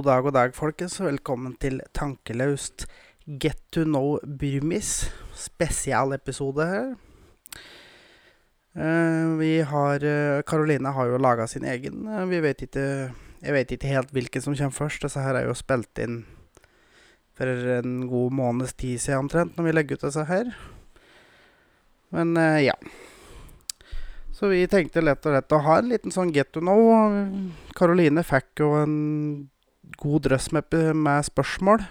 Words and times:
God 0.00 0.06
dag, 0.06 0.22
god 0.24 0.32
dag, 0.32 0.54
folkens, 0.56 0.94
velkommen 1.00 1.58
til 1.60 1.74
Tankelaust 1.92 2.86
Get 3.26 3.58
to 3.68 3.82
know 3.84 4.14
Burmis. 4.24 5.10
Spesialepisode 5.36 6.64
her. 6.64 6.86
Eh, 8.80 9.26
vi 9.36 9.50
har 9.60 10.06
Karoline 10.48 10.94
har 10.96 11.10
jo 11.10 11.20
laga 11.20 11.44
sin 11.46 11.68
egen. 11.68 12.08
eh, 12.08 12.24
vi 12.24 12.40
vet 12.40 12.62
ikke 12.62 13.12
Jeg 13.42 13.52
vet 13.52 13.70
ikke 13.70 13.92
helt 13.92 14.10
hvilken 14.10 14.40
som 14.40 14.56
kommer 14.56 14.72
først. 14.72 15.02
Disse 15.02 15.20
her 15.20 15.34
er 15.34 15.44
jo 15.44 15.52
spilt 15.52 15.98
inn 15.98 16.24
for 17.36 17.44
en 17.44 18.08
god 18.08 18.32
måneds 18.32 18.72
tid 18.72 18.96
siden 18.98 19.28
omtrent, 19.28 19.56
når 19.58 19.64
vi 19.64 19.72
legger 19.72 19.96
ut 19.96 20.08
disse 20.08 20.24
her. 20.24 20.56
Men 22.10 22.36
eh, 22.36 22.64
ja. 22.64 22.74
Så 24.32 24.48
vi 24.48 24.66
tenkte 24.66 25.04
lett 25.04 25.26
og 25.26 25.36
lett 25.36 25.52
å 25.52 25.60
ha 25.60 25.78
en 25.78 25.92
liten 25.92 26.10
sånn 26.10 26.32
get 26.32 26.52
to 26.52 26.60
know. 26.60 26.88
Karoline 27.76 28.24
fikk 28.24 28.64
jo 28.64 28.72
en 28.80 29.50
god 30.00 30.26
drøss 30.28 30.50
med, 30.56 30.76
med 30.96 31.26
spørsmål. 31.28 31.84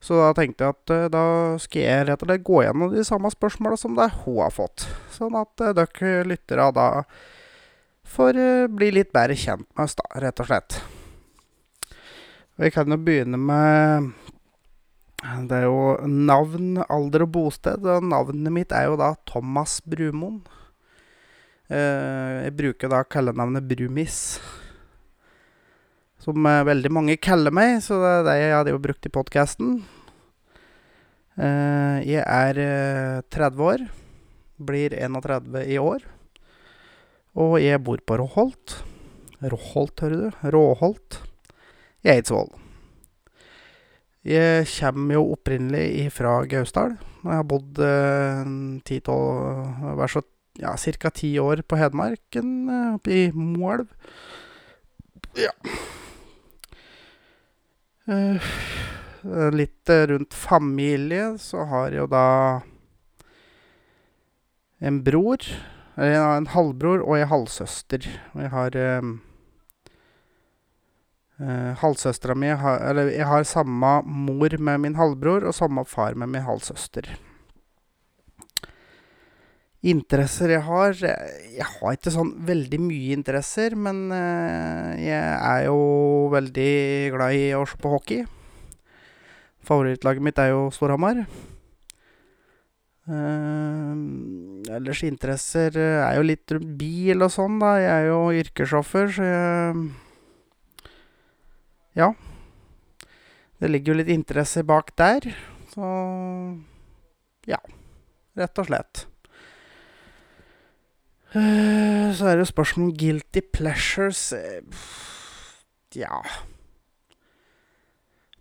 Så 0.00 0.16
da 0.16 0.30
tenkte 0.36 0.64
jeg 0.64 0.74
at 0.74 0.92
eh, 0.94 1.08
da 1.12 1.24
skal 1.60 1.84
jeg 1.84 2.06
rett 2.08 2.22
og 2.24 2.30
slett 2.30 2.46
gå 2.46 2.62
gjennom 2.64 2.94
de 2.94 3.04
samme 3.04 3.30
spørsmåla 3.32 3.76
som 3.76 3.98
det 3.98 4.08
hun 4.22 4.38
har 4.40 4.54
fått. 4.54 4.86
Sånn 5.12 5.36
at 5.36 5.60
eh, 5.60 5.74
dere 5.76 6.24
lyttere 6.28 6.70
da 6.76 6.86
får 8.08 8.40
eh, 8.40 8.70
bli 8.72 8.88
litt 8.96 9.12
bedre 9.12 9.36
kjent 9.36 9.68
med 9.68 9.84
oss, 9.84 9.98
da, 10.00 10.08
rett 10.24 10.40
og 10.40 10.48
slett. 10.48 10.78
Vi 12.60 12.72
kan 12.72 12.92
jo 12.92 12.98
begynne 13.00 13.38
med 13.40 14.10
Det 15.48 15.56
er 15.56 15.66
jo 15.68 16.08
navn, 16.08 16.80
alder 16.88 17.26
og 17.26 17.30
bosted. 17.36 17.84
Og 17.84 18.04
navnet 18.04 18.52
mitt 18.52 18.72
er 18.72 18.88
jo 18.88 18.96
da 19.00 19.12
Thomas 19.28 19.78
Brumoen. 19.84 20.40
Jeg 21.70 22.52
bruker 22.56 22.90
da 22.90 23.04
kallenavnet 23.04 23.68
Brumis. 23.68 24.40
Som 26.20 26.44
eh, 26.46 26.66
veldig 26.68 26.92
mange 26.92 27.16
kaller 27.22 27.54
meg, 27.54 27.78
så 27.84 27.96
det 28.02 28.12
er 28.12 28.26
det 28.26 28.36
jeg 28.42 28.54
hadde 28.58 28.74
jo 28.74 28.82
brukt 28.84 29.08
i 29.08 29.12
podkasten. 29.14 29.74
Eh, 31.40 31.96
jeg 32.04 32.24
er 32.24 32.60
eh, 32.60 33.20
30 33.32 33.66
år. 33.70 33.84
Blir 34.60 34.96
31 34.96 35.62
i 35.64 35.78
år. 35.80 36.04
Og 37.40 37.56
jeg 37.62 37.80
bor 37.86 38.00
på 38.04 38.18
Råholt. 38.20 38.80
Råholt, 39.40 40.02
hører 40.04 40.16
du? 40.26 40.40
Råholt. 40.52 41.22
I 42.04 42.12
Eidsvoll. 42.16 42.50
Jeg 44.28 44.66
kommer 44.74 45.16
jo 45.16 45.22
opprinnelig 45.32 46.10
fra 46.12 46.42
Gausdal. 46.44 46.98
Jeg 47.24 47.32
har 47.32 47.46
bodd 47.48 47.80
eh, 47.80 49.08
Vær 49.96 50.16
ja, 50.60 50.74
ti 50.76 51.30
år 51.40 51.62
på 51.64 51.78
Hedmarken, 51.80 52.52
eh, 52.68 52.94
oppe 52.98 53.16
i 53.16 53.24
Moelv. 53.32 53.88
Ja. 55.38 55.54
Eh, 58.10 59.50
litt 59.54 59.88
eh, 59.88 60.06
rundt 60.06 60.34
familie, 60.34 61.38
så 61.38 61.64
har 61.64 61.92
jeg 61.92 62.02
jo 62.02 62.06
da 62.10 62.26
en 64.80 65.02
bror, 65.04 65.44
eller 65.94 66.14
ja, 66.16 66.28
en 66.34 66.48
halvbror 66.50 67.04
og 67.04 67.18
en 67.18 67.30
halvsøster. 67.30 68.08
Og 68.34 68.42
jeg 68.42 68.52
har 68.54 68.78
eh, 68.80 69.10
eh, 71.38 71.72
Halvsøstera 71.82 72.34
mi 72.34 72.48
har 72.48 72.80
Eller 72.90 73.12
jeg 73.12 73.28
har 73.28 73.44
samme 73.44 73.92
mor 74.06 74.56
med 74.58 74.86
min 74.86 74.96
halvbror 74.96 75.44
og 75.44 75.54
samme 75.54 75.84
far 75.84 76.16
med 76.16 76.32
min 76.32 76.46
halvsøster. 76.48 77.12
Interesser 79.80 80.52
jeg 80.52 80.60
har 80.66 80.92
Jeg 80.92 81.64
har 81.64 81.94
ikke 81.96 82.12
sånn 82.12 82.34
veldig 82.44 82.80
mye 82.84 83.14
interesser, 83.16 83.72
men 83.72 84.10
eh, 84.12 85.06
jeg 85.06 85.22
er 85.40 85.62
jo 85.70 85.78
veldig 86.34 86.72
glad 87.14 87.36
i 87.38 87.46
å 87.56 87.64
se 87.68 87.80
på 87.80 87.92
hockey. 87.94 88.26
Favorittlaget 89.64 90.24
mitt 90.24 90.40
er 90.40 90.52
jo 90.52 90.68
Storhamar. 90.74 91.24
Uh, 93.10 93.96
ellers 94.70 95.00
interesser 95.02 95.74
er 95.80 96.14
jo 96.14 96.26
litt 96.28 96.52
bil 96.78 97.24
og 97.24 97.32
sånn, 97.32 97.56
da. 97.58 97.72
Jeg 97.80 97.90
er 97.90 98.08
jo 98.12 98.20
yrkessjåfør, 98.44 99.12
så 99.16 99.26
jeg 99.30 99.90
Ja. 101.96 102.12
Det 103.60 103.68
ligger 103.68 103.92
jo 103.92 103.98
litt 103.98 104.12
interesser 104.12 104.62
bak 104.62 104.94
der, 104.96 105.32
så 105.72 106.60
Ja. 107.46 107.58
Rett 108.36 108.58
og 108.58 108.66
slett. 108.66 109.09
Eh, 111.34 112.10
Så 112.14 112.26
er 112.26 112.36
det 112.40 112.48
spørsmål 112.50 112.88
om 112.90 112.96
guilty 112.98 113.40
pleasures. 113.52 114.32
eh, 114.32 114.62
Ja 115.94 116.22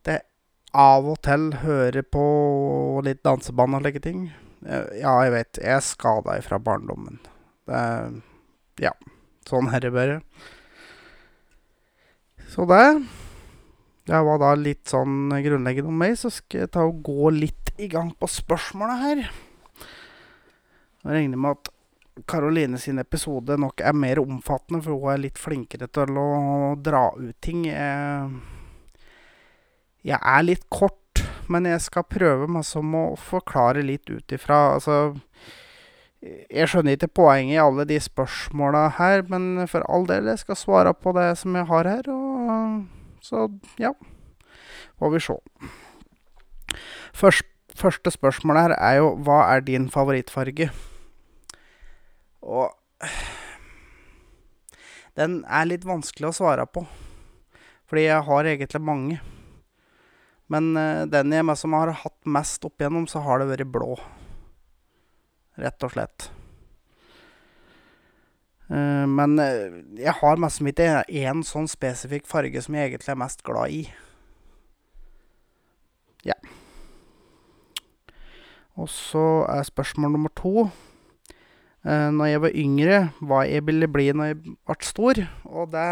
Det 0.06 0.22
av 0.74 1.06
og 1.06 1.22
til 1.22 1.52
hører 1.64 2.02
på 2.04 3.02
litt 3.04 3.24
danseband 3.26 3.76
og 3.76 3.82
slike 3.84 4.02
ting. 4.02 4.32
Eh, 4.66 5.00
Ja, 5.02 5.22
jeg 5.24 5.32
vet. 5.32 5.54
Jeg 5.62 5.76
er 5.76 5.80
skada 5.82 6.38
ifra 6.40 6.60
barndommen. 6.60 7.20
Det 7.68 8.22
Ja. 8.80 8.92
Sånn 9.46 9.74
er 9.74 9.80
det 9.80 9.94
bare. 9.94 10.22
Så 12.50 12.66
det 12.68 13.08
Det 14.06 14.26
var 14.26 14.40
da 14.40 14.56
litt 14.56 14.86
sånn 14.86 15.30
grunnleggende 15.30 15.88
om 15.88 15.98
meg, 15.98 16.14
så 16.18 16.32
skal 16.32 16.62
jeg 16.62 16.72
ta 16.72 16.80
og 16.82 17.04
gå 17.04 17.30
litt 17.32 17.70
i 17.78 17.88
gang 17.88 18.12
på 18.16 18.26
spørsmåla 18.28 18.98
her. 19.00 19.18
Jeg 21.06 21.12
regner 21.14 21.38
med 21.38 21.52
at 21.52 21.70
Karoline 22.28 22.78
sin 22.82 23.00
episode 23.00 23.58
nok 23.60 23.82
er 23.86 23.94
mer 23.96 24.20
omfattende, 24.22 24.82
for 24.84 24.98
hun 24.98 25.14
er 25.14 25.22
litt 25.24 25.40
flinkere 25.40 25.88
til 25.92 26.18
å 26.20 26.76
dra 26.82 27.10
ut 27.16 27.36
ting. 27.44 27.66
Jeg, 30.06 30.20
er 30.20 30.44
litt 30.46 30.66
kort, 30.74 31.24
men 31.52 31.66
jeg 31.70 31.82
skal 31.84 32.08
prøve 32.10 32.48
meg 32.52 32.66
som 32.68 32.96
å 32.96 33.16
forklare 33.20 33.82
litt 33.84 34.10
ut 34.10 34.32
ifra 34.32 34.76
Altså 34.76 34.96
Jeg 36.22 36.70
skjønner 36.70 36.96
ikke 36.96 37.10
poenget 37.20 37.56
i 37.56 37.62
alle 37.64 37.86
de 37.90 37.98
spørsmåla 38.02 38.86
her, 39.00 39.24
men 39.32 39.68
for 39.72 39.86
all 39.88 40.08
del, 40.10 40.30
jeg 40.32 40.44
skal 40.44 40.60
svare 40.60 40.94
på 40.94 41.14
det 41.18 41.32
som 41.42 41.56
jeg 41.56 41.68
har 41.70 41.90
her, 41.90 42.10
og 42.12 42.86
så 43.24 43.48
ja. 43.80 43.94
Får 45.00 45.14
vi 45.16 45.20
se. 45.24 45.38
Først, 47.16 47.48
første 47.76 48.12
spørsmål 48.12 48.60
her 48.60 48.76
er 48.76 49.00
jo 49.00 49.14
hva 49.24 49.42
er 49.56 49.64
din 49.64 49.88
favorittfarge? 49.92 50.70
Og 52.42 52.72
den 55.20 55.42
er 55.44 55.68
litt 55.68 55.88
vanskelig 55.88 56.30
å 56.30 56.38
svare 56.38 56.66
på. 56.70 56.86
Fordi 57.90 58.06
jeg 58.06 58.26
har 58.28 58.48
egentlig 58.48 58.82
mange. 58.86 59.20
Men 60.50 60.72
eh, 60.78 61.06
den 61.10 61.34
jeg 61.34 61.58
som 61.60 61.76
har 61.78 61.92
hatt 62.04 62.20
mest 62.26 62.66
opp 62.66 62.82
igjennom, 62.82 63.08
så 63.10 63.22
har 63.26 63.42
det 63.42 63.50
vært 63.52 63.74
blå. 63.74 63.98
Rett 65.60 65.86
og 65.86 65.94
slett. 65.94 66.30
Eh, 68.70 69.06
men 69.10 69.38
eh, 69.44 69.82
jeg 70.00 70.16
har 70.22 70.42
mest 70.42 70.64
ikke 70.64 71.04
én 71.10 71.44
sånn 71.46 71.70
spesifikk 71.70 72.30
farge 72.30 72.62
som 72.66 72.78
jeg 72.78 72.92
egentlig 72.94 73.14
er 73.14 73.22
mest 73.22 73.44
glad 73.46 73.76
i. 73.76 73.84
Ja. 76.26 76.38
Og 78.80 78.90
så 78.94 79.44
er 79.50 79.68
spørsmål 79.68 80.16
nummer 80.16 80.34
to 80.38 80.70
Når 81.88 82.28
jeg 82.28 82.42
var 82.44 82.56
yngre, 82.60 82.98
hva 83.24 83.46
jeg 83.48 83.64
ville 83.64 83.88
bli 83.88 84.10
når 84.12 84.34
jeg 84.34 84.40
ble 84.44 84.76
stor. 84.84 85.22
Og 85.48 85.70
det 85.72 85.86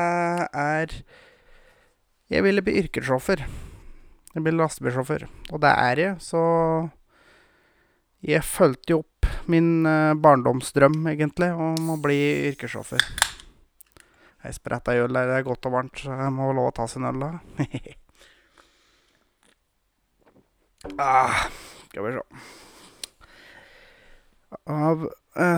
er 0.52 0.98
Jeg 2.28 2.44
ville 2.44 2.62
bli 2.62 2.74
yrkessjåfør. 2.82 3.46
Jeg 4.36 4.44
ville 4.44 4.60
lastebilsjåfør. 4.60 5.24
Og 5.56 5.62
det 5.64 5.72
er 5.72 6.02
jeg, 6.02 6.16
så 6.20 6.42
jeg 8.26 8.44
fulgte 8.44 8.94
jo 8.94 9.00
opp 9.02 9.28
min 9.48 9.86
eh, 9.88 10.14
barndomsdrøm, 10.20 11.08
egentlig, 11.10 11.52
om 11.54 11.94
å 11.94 11.98
bli 12.02 12.18
yrkessjåfør. 12.52 13.04
Jeg 14.44 14.58
spretta 14.58 14.96
øl 14.98 15.14
der 15.16 15.30
det 15.30 15.36
er 15.40 15.48
godt 15.48 15.66
og 15.70 15.74
varmt, 15.74 15.98
så 16.02 16.14
jeg 16.14 16.34
må 16.36 16.52
lov 16.56 16.70
å 16.70 16.76
ta 16.76 16.86
en 16.98 17.08
øl, 17.10 17.20
da. 17.24 17.32
ah, 21.08 21.48
skal 21.88 22.04
vi 22.06 22.12
se. 22.18 22.24
Av 24.74 24.98
eh, 25.08 25.12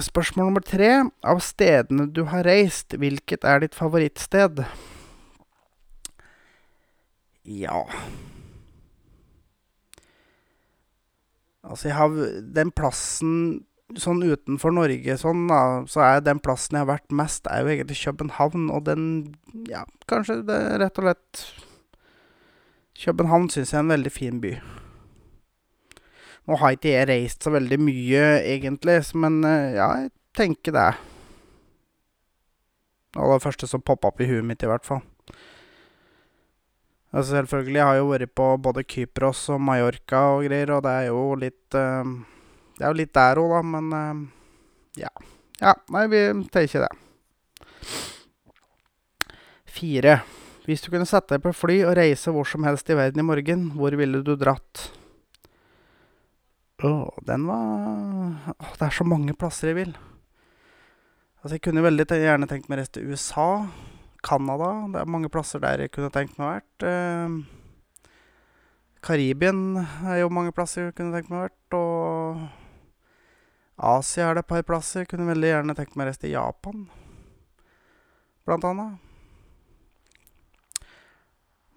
spørsmål 0.03 0.49
nummer 0.49 0.65
tre. 0.65 0.91
Av 1.23 1.41
stedene 1.43 2.09
du 2.11 2.25
har 2.31 2.47
reist, 2.47 2.95
hvilket 2.99 3.47
er 3.47 3.63
ditt 3.63 3.77
favorittsted? 3.77 4.63
Ja 7.49 7.85
Altså, 11.69 11.89
jeg 11.89 11.95
har 11.97 12.13
den 12.55 12.71
plassen 12.73 13.33
sånn 13.97 14.21
utenfor 14.21 14.73
Norge 14.73 15.15
sånn, 15.17 15.47
da, 15.49 15.61
så 15.89 16.03
er 16.05 16.21
den 16.25 16.41
plassen 16.41 16.77
jeg 16.77 16.85
har 16.85 16.91
vært 16.91 17.15
mest, 17.15 17.47
er 17.49 17.63
jo 17.63 17.73
egentlig 17.73 17.97
København, 18.03 18.67
og 18.73 18.85
den 18.85 19.03
Ja, 19.69 19.83
kanskje 20.09 20.41
det 20.45 20.55
er 20.55 20.77
rett 20.83 21.01
og 21.01 21.07
slett 21.07 21.43
København 22.99 23.49
syns 23.49 23.73
jeg 23.73 23.79
er 23.79 23.85
en 23.85 23.93
veldig 23.93 24.11
fin 24.11 24.39
by. 24.43 24.57
Nå 26.49 26.57
har 26.57 26.73
ikke 26.73 26.89
jeg 26.95 27.05
reist 27.05 27.45
så 27.45 27.51
veldig 27.53 27.77
mye, 27.77 28.23
egentlig, 28.41 28.97
men 29.21 29.35
eh, 29.45 29.75
ja, 29.77 29.89
jeg 30.01 30.09
tenker 30.33 30.73
det. 30.73 30.87
Det 33.13 33.21
var 33.21 33.37
det 33.37 33.45
første 33.45 33.69
som 33.69 33.83
poppa 33.85 34.09
opp 34.09 34.23
i 34.25 34.29
huet 34.31 34.47
mitt, 34.49 34.65
i 34.65 34.71
hvert 34.71 34.87
fall. 34.87 35.03
Altså 37.13 37.35
selvfølgelig, 37.35 37.77
jeg 37.77 37.85
har 37.85 37.99
jo 37.99 38.09
vært 38.09 38.33
på 38.37 38.49
både 38.65 38.85
Kypros 38.89 39.43
og 39.53 39.61
Mallorca 39.61 40.23
og 40.33 40.49
greier, 40.49 40.73
og 40.73 40.83
det 40.85 40.97
er 40.97 41.07
jo 41.11 41.21
litt 41.37 41.77
eh, 41.77 42.11
Det 42.79 42.85
er 42.85 42.93
jo 42.95 42.97
litt 42.97 43.13
der 43.13 43.41
òg, 43.43 43.53
da, 43.53 43.63
men 43.77 43.95
eh, 43.99 44.25
ja. 45.05 45.13
Ja, 45.61 45.77
nei, 45.93 46.05
vi 46.09 46.25
tenker 46.49 46.87
det. 46.87 46.93
Fire. 49.69 50.21
Hvis 50.65 50.81
du 50.81 50.89
kunne 50.89 51.05
sette 51.09 51.35
deg 51.35 51.45
på 51.45 51.53
fly 51.53 51.83
og 51.83 51.97
reise 51.99 52.33
hvor 52.33 52.49
som 52.49 52.65
helst 52.65 52.89
i 52.89 52.97
verden 52.97 53.21
i 53.21 53.29
morgen, 53.35 53.69
hvor 53.77 53.93
ville 54.01 54.25
du 54.25 54.33
dratt? 54.33 54.89
Å, 56.79 56.91
den 57.27 57.43
var 57.49 58.53
Å, 58.55 58.69
det 58.79 58.85
er 58.87 58.95
så 58.95 59.03
mange 59.07 59.35
plasser 59.35 59.73
jeg 59.73 59.79
vil. 59.81 59.93
Altså, 61.39 61.55
jeg 61.55 61.63
kunne 61.67 61.83
veldig 61.83 62.05
gjerne 62.07 62.47
tenkt 62.47 62.67
meg 62.67 62.77
å 62.77 62.81
reise 62.81 62.93
til 62.95 63.09
USA. 63.11 63.49
Canada. 64.23 64.87
Det 64.91 64.99
er 64.99 65.11
mange 65.11 65.29
plasser 65.31 65.61
der 65.63 65.85
jeg 65.85 65.93
kunne 65.95 66.11
tenkt 66.13 66.37
meg 66.39 66.45
å 66.45 66.51
vært. 66.57 66.83
Eh, 66.87 67.29
Karibien 69.05 69.79
er 69.79 70.17
jo 70.21 70.31
mange 70.33 70.51
plasser 70.55 70.89
jeg 70.89 70.97
kunne 70.97 71.15
tenkt 71.15 71.31
meg 71.31 71.39
å 71.39 71.45
vært. 71.45 71.77
Og 71.79 72.47
Asia 73.89 74.27
er 74.27 74.35
det 74.35 74.43
et 74.43 74.51
par 74.51 74.65
plasser. 74.67 75.05
Jeg 75.05 75.11
kunne 75.13 75.29
veldig 75.31 75.53
gjerne 75.53 75.77
tenkt 75.77 75.95
meg 75.95 76.05
å 76.05 76.09
reise 76.09 76.23
til 76.23 76.35
Japan, 76.35 76.89
blant 78.47 78.67
annet. 78.67 78.91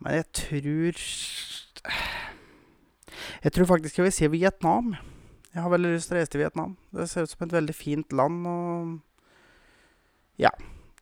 Men 0.03 0.19
jeg 0.19 0.27
tror 0.35 0.93
Jeg 3.45 3.55
tror 3.55 3.71
faktisk 3.71 3.99
jeg 3.99 4.07
vil 4.09 4.15
si 4.17 4.29
Vietnam. 4.33 4.93
Jeg 5.53 5.65
har 5.65 5.73
veldig 5.73 5.95
lyst 5.95 6.09
til 6.09 6.17
å 6.17 6.21
reise 6.21 6.33
til 6.33 6.43
Vietnam. 6.43 6.77
Det 6.97 7.09
ser 7.11 7.27
ut 7.27 7.33
som 7.33 7.47
et 7.47 7.57
veldig 7.59 7.75
fint 7.77 8.13
land, 8.17 8.47
og 8.47 9.01
Ja. 10.41 10.53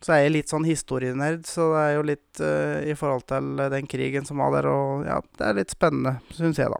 Så 0.00 0.14
er 0.14 0.22
jeg 0.22 0.32
litt 0.32 0.48
sånn 0.48 0.64
historienerd, 0.64 1.42
så 1.44 1.74
det 1.74 1.80
er 1.84 1.90
jo 1.92 2.04
litt 2.08 2.40
uh, 2.40 2.78
i 2.88 2.94
forhold 2.96 3.26
til 3.28 3.60
den 3.68 3.84
krigen 3.84 4.24
som 4.24 4.40
var 4.40 4.54
der, 4.54 4.68
og 4.70 5.04
ja, 5.04 5.18
det 5.36 5.44
er 5.44 5.58
litt 5.58 5.74
spennende, 5.74 6.14
syns 6.32 6.56
jeg, 6.56 6.72
da. 6.72 6.78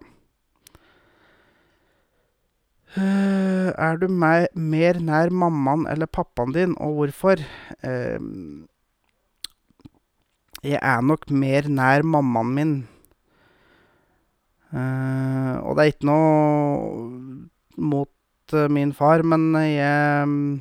Uh, 2.97 3.69
er 3.77 4.01
du 4.01 4.09
mer, 4.09 4.49
mer 4.57 5.03
nær 5.05 5.29
mammaen 5.37 5.85
eller 5.93 6.09
pappaen 6.09 6.57
din, 6.57 6.73
og 6.81 6.97
hvorfor? 6.97 7.45
Uh, 7.85 8.65
jeg 10.65 10.81
er 10.81 11.05
nok 11.05 11.29
mer 11.33 11.69
nær 11.69 12.03
mammaen 12.05 12.57
min. 12.57 12.73
Og 14.71 15.73
det 15.75 15.83
er 15.83 15.91
ikke 15.91 16.07
noe 16.07 17.81
mot 17.81 18.55
min 18.71 18.93
far, 18.95 19.25
men 19.27 19.51
jeg 19.67 20.61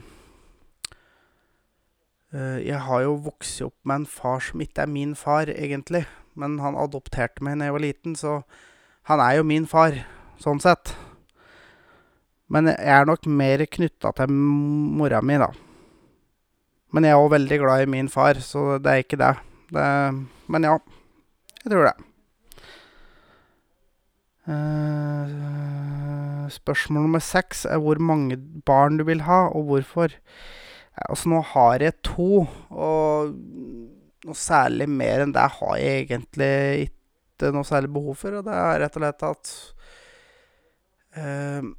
Uh, 2.29 2.61
jeg 2.61 2.77
har 2.85 3.01
jo 3.01 3.15
vokst 3.25 3.61
opp 3.65 3.73
med 3.89 4.03
en 4.03 4.09
far 4.09 4.41
som 4.45 4.61
ikke 4.61 4.83
er 4.83 4.91
min 4.91 5.15
far, 5.17 5.50
egentlig. 5.50 6.03
Men 6.38 6.59
han 6.61 6.77
adopterte 6.77 7.41
meg 7.44 7.57
da 7.57 7.69
jeg 7.69 7.75
var 7.75 7.83
liten, 7.83 8.17
så 8.17 8.41
han 9.09 9.23
er 9.23 9.39
jo 9.39 9.47
min 9.50 9.65
far, 9.69 9.97
sånn 10.41 10.61
sett. 10.61 10.94
Men 12.50 12.69
jeg 12.69 12.94
er 12.94 13.09
nok 13.09 13.25
mer 13.25 13.65
knytta 13.65 14.13
til 14.17 14.33
mora 14.33 15.23
mi, 15.25 15.39
da. 15.41 15.50
Men 16.94 17.06
jeg 17.06 17.15
er 17.15 17.23
òg 17.23 17.33
veldig 17.33 17.59
glad 17.61 17.85
i 17.85 17.89
min 17.97 18.09
far, 18.13 18.38
så 18.45 18.77
det 18.81 18.94
er 18.94 19.03
ikke 19.03 19.21
det. 19.21 19.33
det 19.73 19.89
men 20.50 20.69
ja, 20.69 20.77
jeg 21.63 21.73
tror 21.73 21.89
det. 21.89 22.08
Uh, 24.49 26.47
spørsmål 26.49 27.05
nummer 27.05 27.21
seks 27.21 27.67
er 27.69 27.77
hvor 27.83 27.99
mange 28.01 28.37
barn 28.65 28.97
du 28.97 29.05
vil 29.05 29.21
ha, 29.27 29.47
og 29.53 29.67
hvorfor. 29.69 30.15
Altså, 31.05 31.29
nå 31.29 31.41
har 31.53 31.83
jeg 31.85 31.99
to, 32.03 32.47
og 32.73 33.35
noe 34.25 34.35
særlig 34.35 34.89
mer 34.91 35.23
enn 35.23 35.35
det 35.35 35.45
har 35.59 35.75
jeg 35.79 36.07
egentlig 36.07 36.89
ikke 36.89 37.53
noe 37.55 37.67
særlig 37.67 37.93
behov 37.93 38.17
for, 38.19 38.39
og 38.39 38.47
det 38.49 38.55
er 38.57 38.81
rett 38.83 38.97
og 38.97 39.05
slett 39.05 39.27
at 39.29 39.53
uh, 41.19 41.69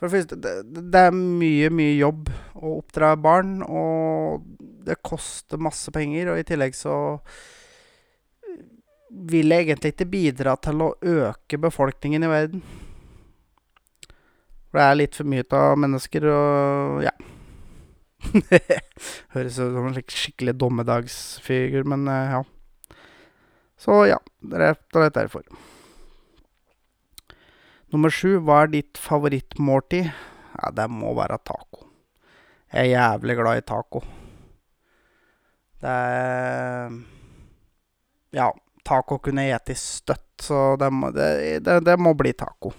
For 0.00 0.08
det 0.08 0.14
første, 0.14 0.36
det, 0.40 0.52
det 0.94 1.00
er 1.10 1.10
mye, 1.12 1.68
mye 1.76 1.92
jobb 1.98 2.30
å 2.56 2.78
oppdra 2.78 3.10
barn, 3.20 3.58
og 3.60 4.46
det 4.86 4.96
koster 5.04 5.60
masse 5.60 5.92
penger, 5.92 6.30
og 6.32 6.40
i 6.40 6.46
tillegg 6.48 6.72
så 6.78 6.94
vil 9.10 9.52
egentlig 9.52 9.94
ikke 9.94 10.08
bidra 10.10 10.54
til 10.62 10.84
å 10.84 10.92
øke 11.02 11.58
befolkningen 11.60 12.24
i 12.24 12.30
verden. 12.30 12.62
For 14.70 14.78
det 14.78 14.86
er 14.86 14.98
litt 15.00 15.18
for 15.18 15.26
mye 15.26 15.46
av 15.58 15.80
mennesker, 15.82 16.26
og 16.30 17.02
ja. 17.02 17.14
Høres 19.34 19.58
ut 19.58 19.74
som 19.74 19.88
en 19.88 19.98
skikkelig 19.98 20.54
dommedagsfigur, 20.60 21.88
men 21.90 22.06
uh, 22.06 22.36
ja. 22.36 22.96
Så 23.80 24.04
ja, 24.06 24.20
rett 24.60 24.84
og 24.92 25.00
slett 25.00 25.16
derfor. 25.16 25.46
Nummer 27.90 28.12
sju, 28.14 28.36
hva 28.44 28.62
er 28.62 28.74
ditt 28.76 29.00
favorittmåltid? 29.00 30.10
Ja, 30.60 30.70
det 30.76 30.86
må 30.92 31.14
være 31.18 31.40
taco. 31.42 31.88
Jeg 32.70 32.92
er 32.92 32.92
jævlig 32.92 33.34
glad 33.40 33.58
i 33.58 33.66
taco. 33.66 34.04
Det 35.80 35.90
er 35.90 36.92
Ja, 38.36 38.52
taco 38.90 39.20
kunne 39.22 39.46
jeg 39.46 39.62
spist 39.62 40.00
støtt, 40.02 40.28
så 40.42 40.60
det 40.80 40.90
må, 40.92 41.12
det, 41.14 41.60
det, 41.66 41.80
det 41.86 41.96
må 42.00 42.14
bli 42.18 42.32
taco. 42.34 42.72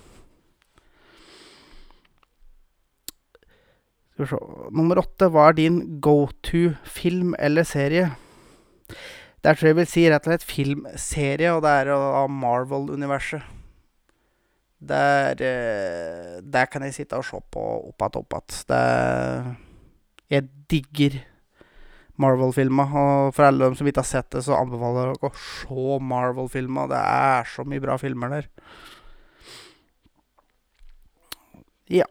Skal 4.11 4.25
vi 4.25 4.29
se 4.33 4.41
Nummer 4.75 5.01
åtte. 5.01 5.29
Hva 5.31 5.47
er 5.49 5.57
din 5.57 5.79
go 6.03 6.27
to-film 6.45 7.33
eller 7.39 7.65
serie? 7.67 8.11
Der 9.41 9.57
tror 9.57 9.71
jeg 9.71 9.79
vil 9.79 9.89
si 9.89 10.05
rett 10.05 10.27
og 10.27 10.35
slett 10.35 10.45
filmserie, 10.45 11.55
og 11.55 11.63
det 11.65 11.71
er 11.71 11.95
av 11.95 12.29
Marvel-universet. 12.29 13.41
Der 14.81 15.35
Der 16.41 16.65
kan 16.65 16.83
jeg 16.83 16.93
sitte 16.93 17.17
og 17.17 17.25
se 17.25 17.39
på 17.51 17.65
opp 17.89 18.01
og 18.01 18.21
opp 18.21 18.33
igjen. 18.41 19.57
Jeg 20.29 20.47
digger 20.69 21.19
Marvel-filmer, 22.21 22.95
og 23.01 23.33
for 23.35 23.47
alle 23.47 23.67
dem 23.67 23.77
som 23.77 23.89
ikke 23.89 24.03
har 24.03 24.11
sett 24.11 24.29
det, 24.35 24.45
så 24.45 24.57
anbefaler 24.59 25.11
jeg 25.11 25.19
dere 25.21 25.31
å 25.31 25.43
se 25.49 25.99
Marvel-filmer. 26.11 26.91
Det 26.91 27.01
er 27.01 27.51
så 27.55 27.65
mye 27.67 27.83
bra 27.83 27.97
filmer 28.01 28.37
der. 28.37 28.49
Ja. 31.91 32.07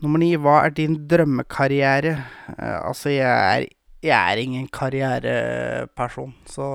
Nummer 0.00 0.20
ni, 0.20 0.32
hva 0.40 0.62
er 0.64 0.72
din 0.76 0.96
drømmekarriere? 1.08 2.14
Uh, 2.54 2.78
altså, 2.88 3.10
jeg 3.12 3.28
er, 3.28 3.66
jeg 4.04 4.16
er 4.16 4.40
ingen 4.40 4.66
karriereperson, 4.72 6.32
så 6.48 6.66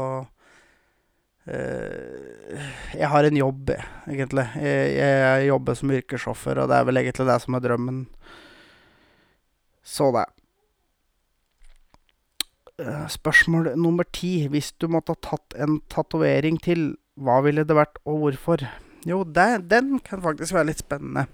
uh, 1.49 2.65
Jeg 2.93 3.09
har 3.09 3.25
en 3.25 3.37
jobb, 3.37 3.73
egentlig. 4.05 4.45
Jeg, 4.61 4.93
jeg, 4.99 5.47
jobber 5.49 5.77
som 5.77 5.93
yrkessjåfør, 5.97 6.63
og 6.63 6.69
det 6.69 6.77
er 6.77 6.89
vel 6.89 7.01
egentlig 7.01 7.29
det 7.29 7.39
som 7.41 7.57
er 7.57 7.65
drømmen. 7.65 7.99
Så 9.85 10.09
det. 10.13 10.25
Uh, 12.75 13.05
spørsmål 13.07 13.71
nummer 13.79 14.03
ti. 14.11 14.47
Hvis 14.51 14.73
du 14.81 14.89
måtte 14.91 15.15
ha 15.15 15.21
tatt 15.23 15.55
en 15.55 15.79
tatovering 15.91 16.59
til, 16.59 16.93
hva 17.15 17.39
ville 17.45 17.63
det 17.63 17.77
vært, 17.77 18.01
og 18.03 18.19
hvorfor? 18.23 18.65
Jo, 19.07 19.23
det, 19.23 19.69
den 19.71 19.99
kan 20.03 20.23
faktisk 20.23 20.57
være 20.57 20.73
litt 20.73 20.83
spennende. 20.83 21.27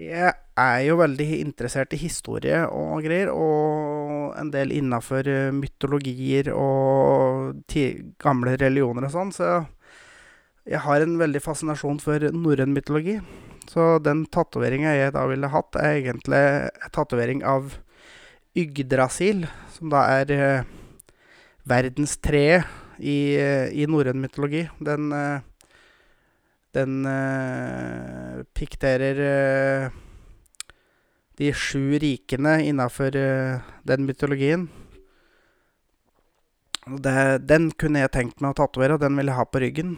Jeg 0.00 0.32
er 0.58 0.78
jo 0.82 0.96
veldig 0.98 1.26
interessert 1.36 1.92
i 1.94 2.00
historie 2.00 2.64
og 2.66 3.04
greier, 3.04 3.28
og 3.30 4.32
en 4.40 4.50
del 4.50 4.72
innafor 4.74 5.28
eh, 5.30 5.52
mytologier 5.54 6.50
og 6.50 7.60
gamle 8.22 8.56
religioner 8.58 9.06
og 9.06 9.14
sånn, 9.14 9.30
så 9.36 9.50
jeg 10.66 10.80
har 10.82 11.04
en 11.04 11.18
veldig 11.20 11.42
fascinasjon 11.44 12.00
for 12.02 12.24
norrøn 12.34 12.74
mytologi. 12.74 13.20
Så 13.70 13.98
den 14.02 14.24
tatoveringa 14.32 14.96
jeg 14.96 15.14
da 15.14 15.28
ville 15.30 15.52
hatt, 15.52 15.76
er 15.78 16.00
egentlig 16.00 16.42
en 16.42 16.94
tatovering 16.94 17.44
av 17.46 17.76
Yggdrasil, 18.54 19.48
som 19.74 19.90
da 19.90 20.04
er 20.20 20.30
eh, 20.30 20.66
verdenstreet 21.66 22.68
i, 23.02 23.34
eh, 23.34 23.66
i 23.74 23.86
norrøn 23.90 24.20
mytologi. 24.22 24.62
Den 24.78 25.10
eh, 25.12 25.42
den 26.74 27.04
uh, 27.06 28.42
pikterer 28.50 29.18
de 31.38 31.50
sju 31.54 32.00
rikene 32.02 32.56
innafor 32.66 33.14
den 33.14 34.08
mytologien. 34.08 34.64
Det, 36.82 37.14
den 37.46 37.68
kunne 37.78 38.02
jeg 38.02 38.10
tenkt 38.16 38.42
meg 38.42 38.56
å 38.56 38.58
tatovere, 38.58 38.98
og 38.98 39.04
den 39.06 39.14
vil 39.20 39.30
jeg 39.30 39.38
ha 39.38 39.46
på 39.46 39.62
ryggen. 39.62 39.94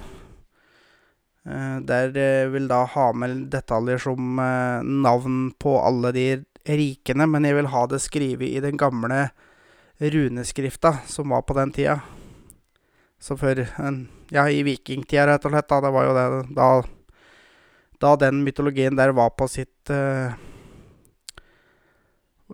Der 1.88 2.12
vil 2.52 2.68
da 2.68 2.82
ha 2.92 3.08
med 3.16 3.48
detaljer 3.56 4.04
som 4.04 4.36
navn 4.36 5.40
på 5.56 5.78
alle 5.80 6.12
de 6.12 6.28
rikene, 6.66 7.26
men 7.30 7.46
jeg 7.46 7.56
vil 7.58 7.70
ha 7.72 7.84
det 7.90 8.02
skrevet 8.02 8.48
i 8.48 8.62
den 8.64 8.78
gamle 8.80 9.28
runeskrifta 9.98 10.98
som 11.06 11.28
var 11.32 11.42
på 11.42 11.54
den 11.54 11.72
tida. 11.72 12.00
Så 13.18 13.36
før 13.36 13.66
Ja, 14.30 14.48
i 14.50 14.62
vikingtida, 14.66 15.26
rett 15.26 15.46
og 15.46 15.54
slett. 15.54 15.68
Da, 15.70 15.80
det 15.80 15.92
var 15.94 16.04
jo 16.04 16.14
det 16.16 16.26
Da, 16.56 16.68
da 18.02 18.16
den 18.20 18.42
mytologien 18.44 18.96
der 18.98 19.14
var 19.16 19.30
på 19.38 19.48
sitt 19.48 19.90
uh, 19.90 20.34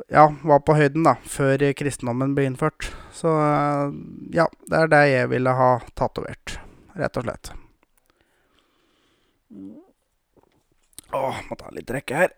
Ja, 0.08 0.28
var 0.42 0.60
på 0.60 0.76
høyden, 0.76 1.04
da, 1.04 1.16
før 1.24 1.64
kristendommen 1.76 2.36
ble 2.36 2.46
innført. 2.48 2.92
Så 3.12 3.32
ja, 4.32 4.46
det 4.68 4.78
er 4.78 4.92
det 4.92 5.02
jeg 5.10 5.32
ville 5.34 5.52
ha 5.52 5.72
tatovert, 5.98 6.56
rett 6.96 7.18
og 7.20 7.26
slett. 7.26 7.52
Åh, 11.12 11.42
må 11.50 11.60
ta 11.60 11.68
litt 11.76 11.90
drikke 11.90 12.22
her. 12.22 12.32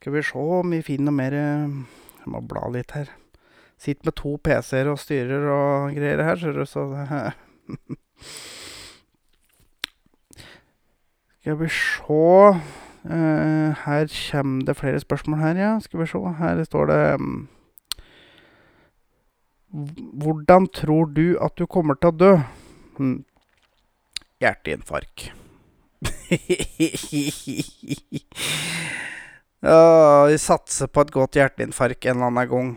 Skal 0.00 0.14
vi 0.14 0.20
sjå 0.24 0.42
om 0.62 0.70
vi 0.72 0.78
finner 0.80 1.10
noe 1.10 1.18
mer 1.18 1.34
Jeg 1.36 2.30
må 2.32 2.40
bla 2.48 2.62
litt 2.72 2.94
her. 2.96 3.10
Sitter 3.80 4.04
med 4.08 4.14
to 4.16 4.30
PC-er 4.40 4.88
og 4.88 4.98
styrer 5.00 5.44
og 5.52 5.92
greier 5.92 6.22
her, 6.24 6.36
ser 6.40 6.52
du, 6.56 6.64
så 6.64 6.88
det 6.88 7.04
Skal 11.40 11.56
vi 11.60 11.68
sjå 11.68 12.56
Her 13.04 14.04
kjem 14.12 14.60
det 14.64 14.76
flere 14.80 15.00
spørsmål 15.04 15.38
her, 15.44 15.56
ja. 15.60 15.76
Skal 15.84 16.00
vi 16.00 16.08
sjå, 16.08 16.24
her 16.40 16.64
står 16.64 16.84
det 16.88 17.04
Hvordan 20.24 20.64
tror 20.80 21.12
du 21.12 21.36
at 21.44 21.52
du 21.60 21.68
kommer 21.68 22.00
til 22.00 22.08
å 22.08 22.18
dø? 22.24 22.32
Hm, 22.96 23.20
hjerteinfarkt. 24.40 25.28
Ja, 29.60 30.24
vi 30.26 30.38
satser 30.40 30.88
på 30.88 31.02
et 31.04 31.10
godt 31.12 31.36
hjerteinfarkt 31.36 32.06
en 32.08 32.16
eller 32.16 32.30
annen 32.30 32.48
gang. 32.48 32.68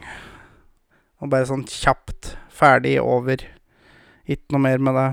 Og 1.23 1.29
bare 1.31 1.47
sånn 1.47 1.63
kjapt. 1.69 2.33
Ferdig, 2.53 2.97
over. 2.99 3.45
Ikke 4.27 4.53
noe 4.55 4.65
mer 4.65 4.83
med 4.83 4.99
det. 4.99 5.07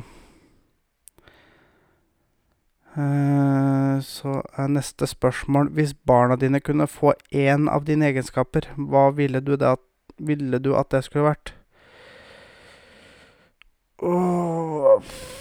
Så 4.03 4.33
er 4.59 4.67
neste 4.67 5.07
spørsmål 5.07 5.69
Hvis 5.77 5.93
barna 5.95 6.35
dine 6.37 6.59
kunne 6.59 6.89
få 6.91 7.13
én 7.31 7.69
av 7.71 7.87
dine 7.87 8.09
egenskaper, 8.11 8.67
hva 8.75 9.13
ville 9.15 9.39
du 9.41 9.55
det 9.55 9.77
at 9.77 9.85
ville 10.19 10.59
du 10.59 10.75
at 10.77 10.91
det 10.91 11.05
skulle 11.07 11.31
vært? 11.31 11.55
Åh 14.03 15.39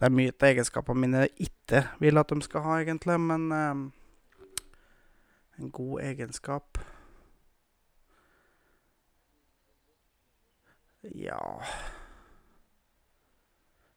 Det 0.00 0.06
er 0.08 0.12
mye 0.16 0.32
av 0.32 0.46
egenskapene 0.48 0.96
mine 1.02 1.18
jeg 1.26 1.50
ikke 1.50 1.82
vil 2.00 2.16
at 2.16 2.30
de 2.32 2.40
skal 2.40 2.62
ha, 2.64 2.78
egentlig, 2.80 3.18
men 3.20 3.42
en 5.60 5.72
god 5.76 6.00
egenskap. 6.00 6.80
Ja. 11.02 11.42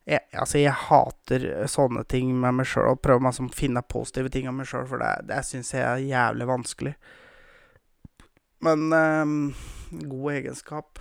Jeg 0.04 0.20
Altså, 0.34 0.58
jeg 0.60 0.76
hater 0.90 1.68
sånne 1.72 2.04
ting 2.04 2.36
med 2.36 2.60
meg 2.60 2.68
sjøl, 2.68 2.90
og 2.92 3.02
prøver 3.06 3.24
masse 3.24 3.40
å 3.40 3.56
finne 3.56 3.80
positive 3.88 4.28
ting 4.34 4.52
om 4.52 4.60
meg 4.60 4.68
sjøl, 4.68 4.84
for 4.90 5.00
det 5.00 5.30
det 5.32 5.40
syns 5.48 5.72
jeg 5.72 5.88
er 5.88 6.04
jævlig 6.04 6.50
vanskelig. 6.52 6.94
Men 8.64 8.92
god 10.04 10.32
egenskap 10.36 11.00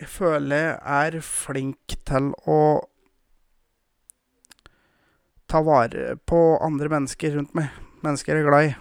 Jeg 0.00 0.10
føler 0.10 0.56
jeg 0.56 1.14
er 1.14 1.20
flink 1.22 1.94
til 2.06 2.32
å 2.50 2.58
ta 5.50 5.60
vare 5.62 6.16
på 6.26 6.40
andre 6.64 6.90
mennesker 6.90 7.36
rundt 7.36 7.54
meg, 7.54 7.70
mennesker 8.02 8.34
jeg 8.34 8.42
er 8.42 8.48
glad 8.48 8.70
i. 8.70 8.74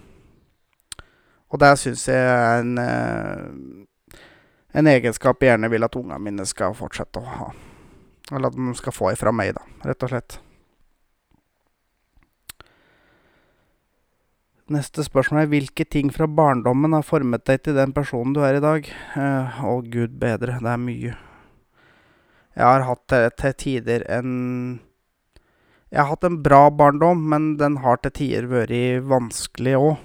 Og 1.53 1.62
det 1.62 1.74
syns 1.77 2.08
jeg 2.10 2.17
er 2.17 2.63
en 2.63 3.84
en 4.74 4.89
egenskap 4.89 5.43
jeg 5.43 5.51
gjerne 5.51 5.70
vil 5.70 5.86
at 5.86 5.96
ungene 6.00 6.17
mine 6.25 6.46
skal 6.50 6.74
fortsette 6.74 7.22
å 7.22 7.27
ha, 7.29 7.51
eller 8.32 8.50
at 8.50 8.58
de 8.58 8.74
skal 8.79 8.96
få 8.96 9.12
ifra 9.13 9.34
meg, 9.36 9.53
da, 9.53 9.62
rett 9.86 10.05
og 10.05 10.10
slett. 10.10 10.39
Neste 14.72 15.03
spørsmål 15.03 15.41
er 15.41 15.50
hvilke 15.51 15.84
ting 15.84 16.08
fra 16.15 16.24
barndommen 16.24 16.93
har 16.96 17.03
formet 17.03 17.43
deg 17.50 17.65
til 17.65 17.75
den 17.75 17.91
personen 17.91 18.32
du 18.32 18.39
er 18.48 18.55
i 18.55 18.63
dag? 18.63 18.86
Å 19.20 19.82
gud 19.91 20.13
bedre, 20.22 20.55
det 20.63 20.70
er 20.72 20.79
mye. 20.79 21.15
Jeg 22.55 22.63
har 22.63 22.86
hatt 22.88 23.12
til 23.41 23.53
tider 23.60 24.05
en 24.08 24.79
Jeg 25.91 26.00
har 26.00 26.08
hatt 26.13 26.24
en 26.24 26.39
bra 26.46 26.70
barndom, 26.72 27.25
men 27.29 27.58
den 27.60 27.77
har 27.84 28.00
til 28.01 28.13
tider 28.15 28.48
vært 28.48 29.03
vanskelig 29.03 29.75
òg. 29.75 29.98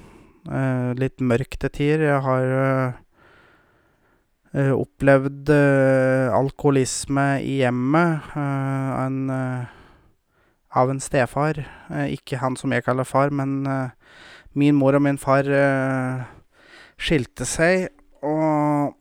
Litt 0.99 1.21
mørk 1.23 1.55
til 1.63 1.71
tider. 1.71 2.03
Jeg 2.09 2.21
har 2.27 2.99
opplevd 4.75 5.53
alkoholisme 6.35 7.29
i 7.45 7.61
hjemmet 7.63 8.35
en 8.35 9.31
av 10.69 10.91
en 10.91 11.01
stefar, 11.01 11.63
ikke 12.11 12.43
han 12.43 12.57
som 12.59 12.73
jeg 12.75 12.85
kaller 12.85 13.07
far, 13.07 13.31
men 13.31 13.63
min 14.59 14.77
mor 14.79 14.99
og 14.99 15.05
min 15.05 15.21
far 15.21 15.47
skilte 16.99 17.47
seg, 17.47 17.89
og 18.27 18.95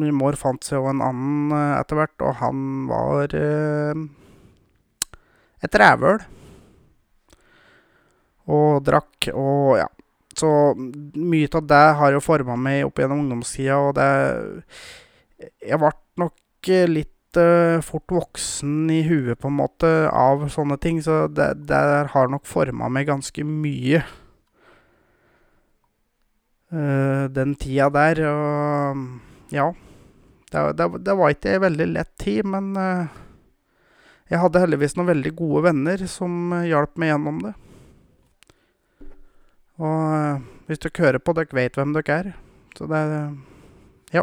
min 0.00 0.16
mor 0.16 0.38
fant 0.40 0.64
seg 0.64 0.78
jo 0.78 0.88
en 0.88 1.02
annen 1.04 1.52
etter 1.76 1.98
hvert, 1.98 2.18
og 2.24 2.38
han 2.40 2.58
var 2.88 3.34
et 5.60 5.80
rævøl. 5.82 6.20
og 8.50 8.82
drakk 8.86 9.30
og, 9.34 9.78
ja, 9.78 9.86
så 10.36 10.50
mye 10.76 11.50
av 11.54 11.66
det 11.70 11.84
har 12.00 12.14
jo 12.16 12.24
forma 12.24 12.56
meg 12.58 12.86
opp 12.86 13.00
gjennom 13.00 13.24
ungdomstida, 13.24 13.78
og 13.78 13.94
det 13.98 14.10
Jeg 15.40 15.78
ble 15.80 15.90
nok 16.20 16.70
litt 16.90 17.38
fort 17.86 18.12
voksen 18.12 18.90
i 18.92 19.00
huet, 19.06 19.38
på 19.40 19.48
en 19.48 19.56
måte, 19.60 19.88
av 20.10 20.48
sånne 20.52 20.76
ting, 20.82 20.98
så 21.00 21.28
det 21.30 21.54
det 21.70 21.84
har 22.12 22.28
nok 22.28 22.44
forma 22.48 22.90
meg 22.92 23.06
ganske 23.08 23.44
mye, 23.46 24.02
den 26.70 27.54
tida 27.58 27.88
der, 27.90 28.20
og 28.30 29.54
ja, 29.54 29.66
det 30.52 30.60
det 30.78 30.86
det 31.06 31.16
var 31.18 31.32
ikke 31.34 31.56
ei 31.56 31.62
veldig 31.64 31.88
lett 31.96 32.12
tid, 32.22 32.46
men 32.46 32.74
jeg 34.30 34.38
hadde 34.38 34.62
heldigvis 34.62 34.94
noen 34.94 35.10
veldig 35.10 35.32
gode 35.34 35.64
venner 35.66 36.04
som 36.06 36.52
hjalp 36.62 36.94
meg 37.02 37.10
gjennom 37.10 37.40
det. 37.42 37.54
Og 39.82 40.44
hvis 40.68 40.78
dere 40.84 41.02
hører 41.02 41.18
på, 41.24 41.34
dere 41.34 41.56
vet 41.58 41.78
hvem 41.80 41.96
dere 41.96 42.18
er, 42.20 42.30
så 42.78 42.86
det 42.90 43.02
ja. 44.14 44.22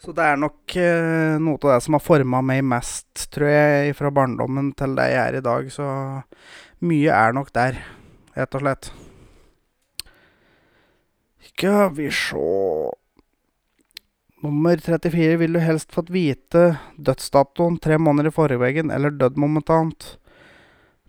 Så 0.00 0.14
det 0.16 0.24
er 0.24 0.40
nok 0.40 0.76
noe 1.44 1.58
av 1.60 1.74
det 1.74 1.80
som 1.84 1.98
har 1.98 2.04
forma 2.04 2.40
meg 2.40 2.64
mest, 2.64 3.26
tror 3.34 3.52
jeg, 3.52 3.92
fra 3.98 4.08
barndommen 4.16 4.72
til 4.72 4.96
det 4.96 5.10
jeg 5.12 5.20
er 5.26 5.36
i 5.36 5.44
dag, 5.44 5.68
så 5.74 5.90
mye 6.88 7.12
er 7.12 7.36
nok 7.36 7.52
der, 7.52 7.76
rett 8.38 8.56
og 8.56 8.64
slett. 8.64 8.92
Skal 11.50 11.94
vi 11.94 12.10
sjå 12.14 12.94
Nummer 14.40 14.76
34 14.80 15.36
vil 15.36 15.52
du 15.52 15.60
helst 15.60 15.90
fått 15.92 16.10
vite 16.14 16.78
dødsdatoen 16.96 17.76
tre 17.82 17.98
måneder 18.00 18.30
i 18.30 18.32
forveien 18.32 18.92
eller 18.94 19.12
dødd 19.12 19.36
momentant? 19.36 20.06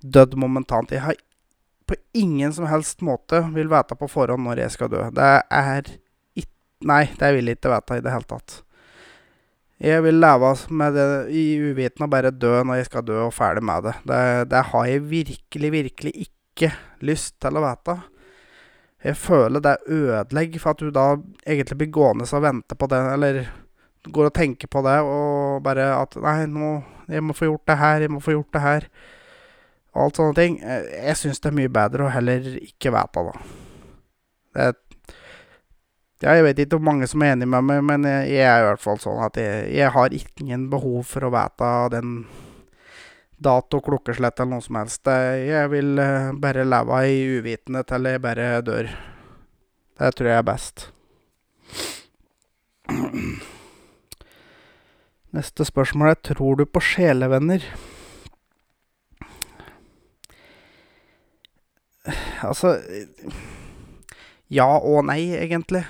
Dødd 0.04 0.36
momentant. 0.36 0.92
Jeg 0.92 1.06
har 1.06 1.16
på 1.88 1.96
ingen 2.18 2.52
som 2.52 2.68
helst 2.68 3.06
måte 3.08 3.40
vil 3.54 3.72
vite 3.72 3.96
på 3.96 4.10
forhånd 4.12 4.44
når 4.44 4.66
jeg 4.66 4.76
skal 4.76 4.92
dø. 4.92 5.06
Det 5.16 5.32
er 5.48 5.94
ikke 6.36 6.90
nei, 6.92 7.06
det 7.22 7.32
vil 7.38 7.48
jeg 7.54 7.62
ikke 7.62 7.72
vite 7.78 8.02
i 8.02 8.04
det 8.04 8.18
hele 8.18 8.30
tatt. 8.34 8.60
Jeg 9.82 10.04
vil 10.04 10.20
leve 10.20 10.54
med 10.70 11.00
det 11.00 11.10
i 11.32 11.46
uviten 11.72 12.06
og 12.06 12.12
bare 12.12 12.36
dø 12.36 12.58
når 12.68 12.82
jeg 12.82 12.92
skal 12.92 13.08
dø, 13.08 13.20
og 13.30 13.36
ferdig 13.38 13.64
med 13.66 13.88
det. 13.88 13.96
Det 14.12 14.24
det 14.52 14.68
har 14.74 14.92
jeg 14.92 15.08
virkelig, 15.10 15.72
virkelig 15.80 16.14
ikke 16.28 16.74
lyst 17.00 17.40
til 17.40 17.56
å 17.56 17.64
vite. 17.70 18.02
Jeg 19.02 19.18
føler 19.18 19.64
det 19.64 19.78
ødelegger, 19.90 20.62
for 20.62 20.76
at 20.76 20.82
du 20.82 20.92
da 20.94 21.16
egentlig 21.48 21.78
blir 21.80 21.94
gående 21.94 22.28
og 22.30 22.44
vente 22.44 22.78
på 22.78 22.90
det, 22.92 23.00
eller 23.16 23.40
går 24.06 24.30
og 24.30 24.34
tenker 24.34 24.70
på 24.70 24.84
det, 24.86 25.00
og 25.02 25.64
bare 25.66 25.88
at 25.96 26.18
Nei, 26.22 26.46
nå 26.50 26.76
jeg 27.12 27.24
må 27.26 27.34
få 27.36 27.50
gjort 27.50 27.68
det 27.68 27.78
her, 27.82 28.06
jeg 28.06 28.12
må 28.14 28.22
få 28.24 28.36
gjort 28.38 28.54
det 28.54 28.62
her, 28.62 28.86
og 29.92 30.04
alt 30.06 30.20
sånne 30.20 30.38
ting. 30.38 30.54
Jeg 30.62 31.18
syns 31.20 31.42
det 31.42 31.50
er 31.50 31.58
mye 31.58 31.74
bedre 31.74 32.06
å 32.06 32.14
heller 32.14 32.46
ikke 32.62 32.94
vite, 32.96 33.26
da. 33.28 33.36
Det 34.56 34.72
Ja, 36.22 36.36
jeg 36.38 36.44
vet 36.46 36.60
ikke 36.62 36.78
hvor 36.78 36.86
mange 36.86 37.08
som 37.10 37.24
er 37.26 37.32
enig 37.34 37.48
med 37.50 37.66
meg, 37.66 37.80
men 37.82 38.04
jeg 38.06 38.46
er 38.46 38.62
i 38.62 38.66
hvert 38.68 38.84
fall 38.84 39.00
sånn 39.02 39.24
at 39.26 39.40
jeg 39.42 39.72
jeg 39.74 39.90
har 39.90 40.14
ingen 40.14 40.68
behov 40.70 41.08
for 41.10 41.26
å 41.26 41.32
vite 41.34 41.70
den 41.96 42.12
dato, 43.42 43.82
klokkeslett 43.82 44.40
eller 44.40 44.52
noe 44.56 44.66
som 44.66 44.78
helst. 44.78 45.08
Jeg 45.10 45.72
vil 45.74 45.98
bare 46.42 46.66
leve 46.68 47.00
i 47.10 47.22
uvitende 47.40 47.82
til 47.90 48.06
jeg 48.10 48.22
bare 48.22 48.62
dør. 48.66 48.92
Det 50.02 50.12
tror 50.18 50.30
jeg 50.30 50.38
er 50.38 50.46
best. 50.46 50.86
Neste 55.32 55.66
spørsmål 55.66 56.12
er 56.12 56.20
tror 56.28 56.56
du 56.60 56.66
på 56.68 56.82
sjelevenner? 56.84 57.64
Altså, 62.42 62.82
ja 64.50 64.66
og 64.76 65.06
nei, 65.08 65.32
egentlig. 65.38 65.86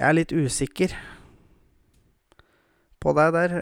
Jeg 0.00 0.06
er 0.08 0.16
litt 0.16 0.32
usikker 0.32 0.96
på 3.00 3.14
deg 3.16 3.32
der. 3.36 3.56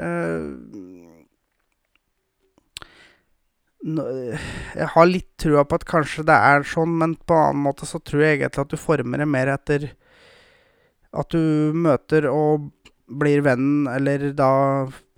Jeg 3.89 4.89
har 4.95 5.07
litt 5.07 5.31
trua 5.39 5.63
på 5.65 5.79
at 5.79 5.87
kanskje 5.89 6.27
det 6.27 6.35
er 6.35 6.67
sånn, 6.67 6.97
men 6.99 7.15
på 7.17 7.37
en 7.37 7.53
annen 7.53 7.65
måte 7.69 7.87
så 7.87 8.01
tror 8.03 8.25
jeg 8.25 8.39
egentlig 8.39 8.65
at 8.65 8.75
du 8.75 8.81
former 8.81 9.23
det 9.23 9.29
mer 9.31 9.53
etter 9.55 9.93
at 11.17 11.31
du 11.33 11.73
møter 11.73 12.27
og 12.29 12.69
blir 13.09 13.41
venn, 13.47 13.87
eller 13.89 14.33
da 14.37 14.51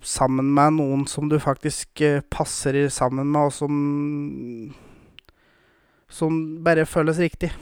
sammen 0.01 0.53
med 0.55 0.77
noen 0.77 1.03
som 1.09 1.27
du 1.29 1.35
faktisk 1.41 2.01
passer 2.31 2.87
sammen 2.89 3.27
med, 3.33 3.49
og 3.49 3.53
som 3.53 3.73
Som 6.11 6.63
bare 6.63 6.85
føles 6.85 7.17
riktig. 7.17 7.53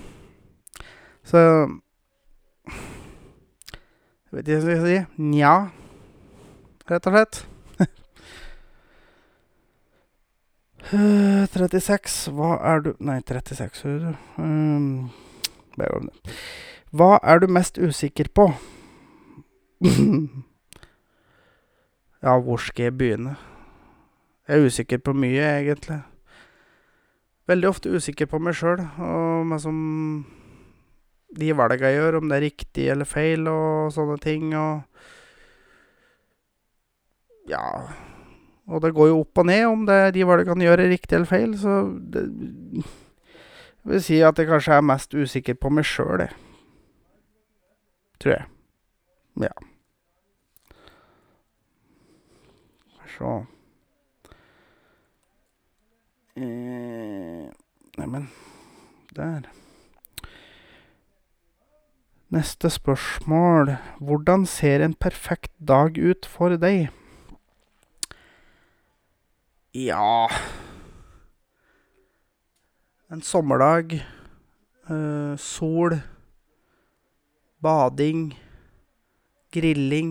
Så 1.23 1.37
Jeg 4.29 4.31
vet 4.31 4.47
ikke 4.47 4.61
hva 4.61 4.71
jeg 4.71 4.79
skal 4.79 4.87
si. 4.87 4.97
Nja, 5.21 5.53
rett 6.89 7.07
og 7.09 7.13
slett. 7.15 7.35
36, 10.89 12.19
hva 12.33 12.55
er 12.65 12.85
du 12.85 12.91
Nei, 12.99 13.19
36, 13.21 13.83
hører 13.85 13.99
du. 14.09 14.17
Det. 15.79 15.89
Hva 16.91 17.19
er 17.23 17.39
du 17.39 17.47
mest 17.51 17.77
usikker 17.77 18.27
på? 18.33 18.51
Ja, 22.19 22.33
hvor 22.43 22.59
skal 22.59 22.89
jeg 22.89 22.97
begynne? 22.99 23.37
Jeg 24.43 24.59
er 24.59 24.65
usikker 24.67 24.99
på 24.99 25.13
mye, 25.15 25.39
egentlig. 25.61 26.01
Veldig 27.47 27.69
ofte 27.69 27.93
usikker 27.95 28.27
på 28.27 28.41
meg 28.43 28.57
sjøl, 28.59 28.81
og 28.99 29.45
meg 29.47 29.61
som 29.63 29.77
De 31.39 31.53
valga 31.55 31.87
jeg 31.87 31.95
gjør, 31.95 32.17
om 32.19 32.27
det 32.27 32.35
er 32.35 32.43
riktig 32.43 32.89
eller 32.91 33.07
feil 33.07 33.47
og 33.47 33.93
sånne 33.93 34.17
ting, 34.19 34.51
og 34.57 34.81
Ja, 37.49 37.65
og 38.69 38.83
det 38.83 38.93
går 38.93 39.09
jo 39.09 39.21
opp 39.23 39.41
og 39.41 39.47
ned 39.49 39.65
om 39.65 39.85
det 39.87 39.99
de 40.13 40.25
valgene 40.29 40.63
jeg 40.63 40.69
gjør, 40.69 40.83
er 40.83 40.91
riktig 40.93 41.17
eller 41.17 41.29
feil, 41.29 41.55
så 41.57 41.81
det 42.13 42.27
Jeg 43.79 43.93
vil 43.93 44.03
si 44.03 44.19
at 44.21 44.37
jeg 44.37 44.49
kanskje 44.49 44.75
er 44.75 44.85
mest 44.85 45.15
usikker 45.15 45.55
på 45.57 45.71
meg 45.73 45.87
sjøl, 45.87 46.19
det. 46.19 46.29
Tror 48.19 48.33
jeg. 48.35 48.45
Ja. 49.39 49.53
Så 53.15 53.31
eh, 56.35 57.47
Neimen, 57.97 58.29
der. 59.15 59.49
Neste 62.29 62.69
spørsmål. 62.69 63.73
Hvordan 63.97 64.45
ser 64.45 64.85
en 64.85 64.93
perfekt 64.93 65.55
dag 65.67 65.97
ut 65.97 66.27
for 66.29 66.59
deg? 66.59 66.91
Ja 69.79 70.29
En 73.07 73.21
sommerdag, 73.21 74.05
sol, 75.37 75.95
bading, 77.63 78.25
grilling, 79.55 80.09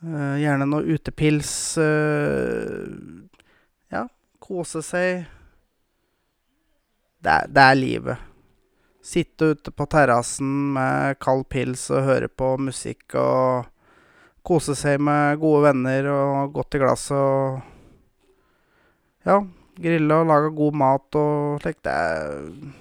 gjerne 0.00 0.66
noe 0.66 0.96
utepils, 0.96 1.50
ja, 3.92 4.02
kose 4.40 4.82
seg 4.86 5.26
det 7.22 7.36
Det 7.52 7.66
er 7.66 7.78
livet. 7.78 8.24
Sitte 9.04 9.52
ute 9.52 9.74
på 9.76 9.86
terrassen 9.92 10.72
med 10.78 11.20
kald 11.22 11.44
pils 11.52 11.84
og 11.92 12.08
høre 12.08 12.32
på 12.32 12.54
musikk 12.58 13.14
og 13.14 13.68
kose 14.42 14.74
seg 14.78 15.04
med 15.04 15.38
gode 15.42 15.68
venner 15.68 16.08
og 16.14 16.56
godt 16.56 16.80
i 16.80 16.82
glasset 16.82 17.18
og, 17.18 17.60
ja, 19.26 19.40
grille 19.82 20.20
og 20.20 20.30
lage 20.30 20.54
god 20.56 20.78
mat 20.82 21.18
og 21.18 21.60
slikt, 21.64 21.84
det 21.84 22.72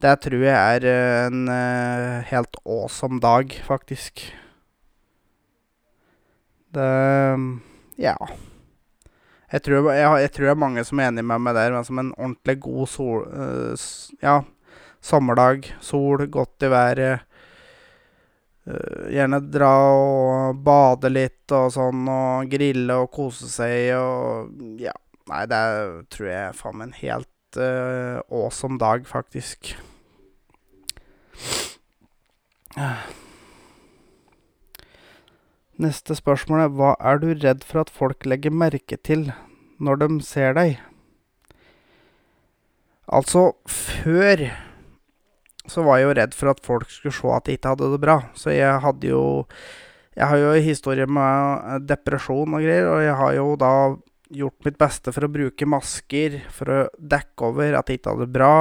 Det 0.00 0.14
tror 0.24 0.40
jeg 0.40 0.76
er 0.80 1.26
en 1.28 1.48
helt 2.24 2.56
awesome 2.64 3.20
dag, 3.20 3.52
faktisk. 3.66 4.22
Det, 6.72 6.86
ja. 7.98 8.14
Jeg 9.52 9.62
tror, 9.62 9.90
jeg 9.92 10.22
jeg 10.22 10.32
tror 10.32 10.44
det 10.44 10.50
er 10.54 10.62
mange 10.62 10.84
som 10.84 11.00
er 11.00 11.10
enig 11.10 11.24
med 11.24 11.42
meg 11.42 11.54
der, 11.54 11.74
men 11.74 11.84
som 11.84 11.98
en 11.98 12.14
ordentlig 12.16 12.60
god 12.60 12.86
sol 12.86 13.26
ja, 14.22 14.40
sommerdag, 15.02 15.74
sol, 15.80 16.24
godt 16.30 16.62
i 16.62 16.70
været, 16.70 17.20
gjerne 19.12 19.40
dra 19.50 19.74
og 19.96 20.62
bade 20.64 21.10
litt 21.12 21.54
og 21.56 21.70
sånn 21.74 22.08
og 22.10 22.50
grille 22.52 22.96
og 23.02 23.10
kose 23.14 23.48
seg 23.50 23.92
og, 23.98 24.52
ja, 24.80 24.94
nei, 25.30 25.44
det 25.50 25.62
tror 26.14 26.28
jeg 26.30 26.42
er 26.48 26.58
faen 26.58 26.80
meg 26.80 26.90
en 26.90 26.98
helt 27.00 27.60
awesome 28.30 28.78
dag, 28.78 29.06
faktisk. 29.10 29.74
Neste 35.80 36.14
spørsmål 36.14 36.62
er 36.66 36.74
Hva 36.76 36.90
er 37.00 37.20
du 37.22 37.30
redd 37.32 37.64
for 37.66 37.82
at 37.82 37.90
folk 37.90 38.26
legger 38.28 38.52
merke 38.52 38.98
til 39.00 39.30
når 39.80 40.02
de 40.02 40.08
ser 40.24 40.54
deg? 40.58 40.78
Altså, 43.10 43.56
før 43.66 44.44
så 45.70 45.84
var 45.86 46.00
jeg 46.00 46.08
jo 46.08 46.16
redd 46.18 46.36
for 46.36 46.52
at 46.52 46.62
folk 46.66 46.90
skulle 46.90 47.14
se 47.14 47.30
at 47.36 47.48
jeg 47.48 47.60
ikke 47.60 47.74
hadde 47.74 47.92
det 47.94 48.02
bra, 48.02 48.18
så 48.34 48.54
jeg 48.54 48.82
hadde 48.84 49.12
jo 49.12 49.24
Jeg 50.18 50.26
har 50.26 50.36
jo 50.36 50.48
historie 50.58 51.06
med 51.06 51.84
depresjon 51.86 52.56
og 52.58 52.60
greier, 52.60 52.88
og 52.90 52.98
jeg 53.00 53.14
har 53.14 53.34
jo 53.36 53.44
da 53.56 53.74
gjort 54.34 54.66
mitt 54.66 54.78
beste 54.78 55.12
for 55.14 55.24
å 55.24 55.30
bruke 55.32 55.68
masker 55.70 56.40
for 56.52 56.70
å 56.70 56.80
dekke 56.98 57.46
over 57.46 57.76
at 57.78 57.88
jeg 57.88 58.00
ikke 58.00 58.12
hadde 58.12 58.26
det 58.26 58.34
bra, 58.34 58.54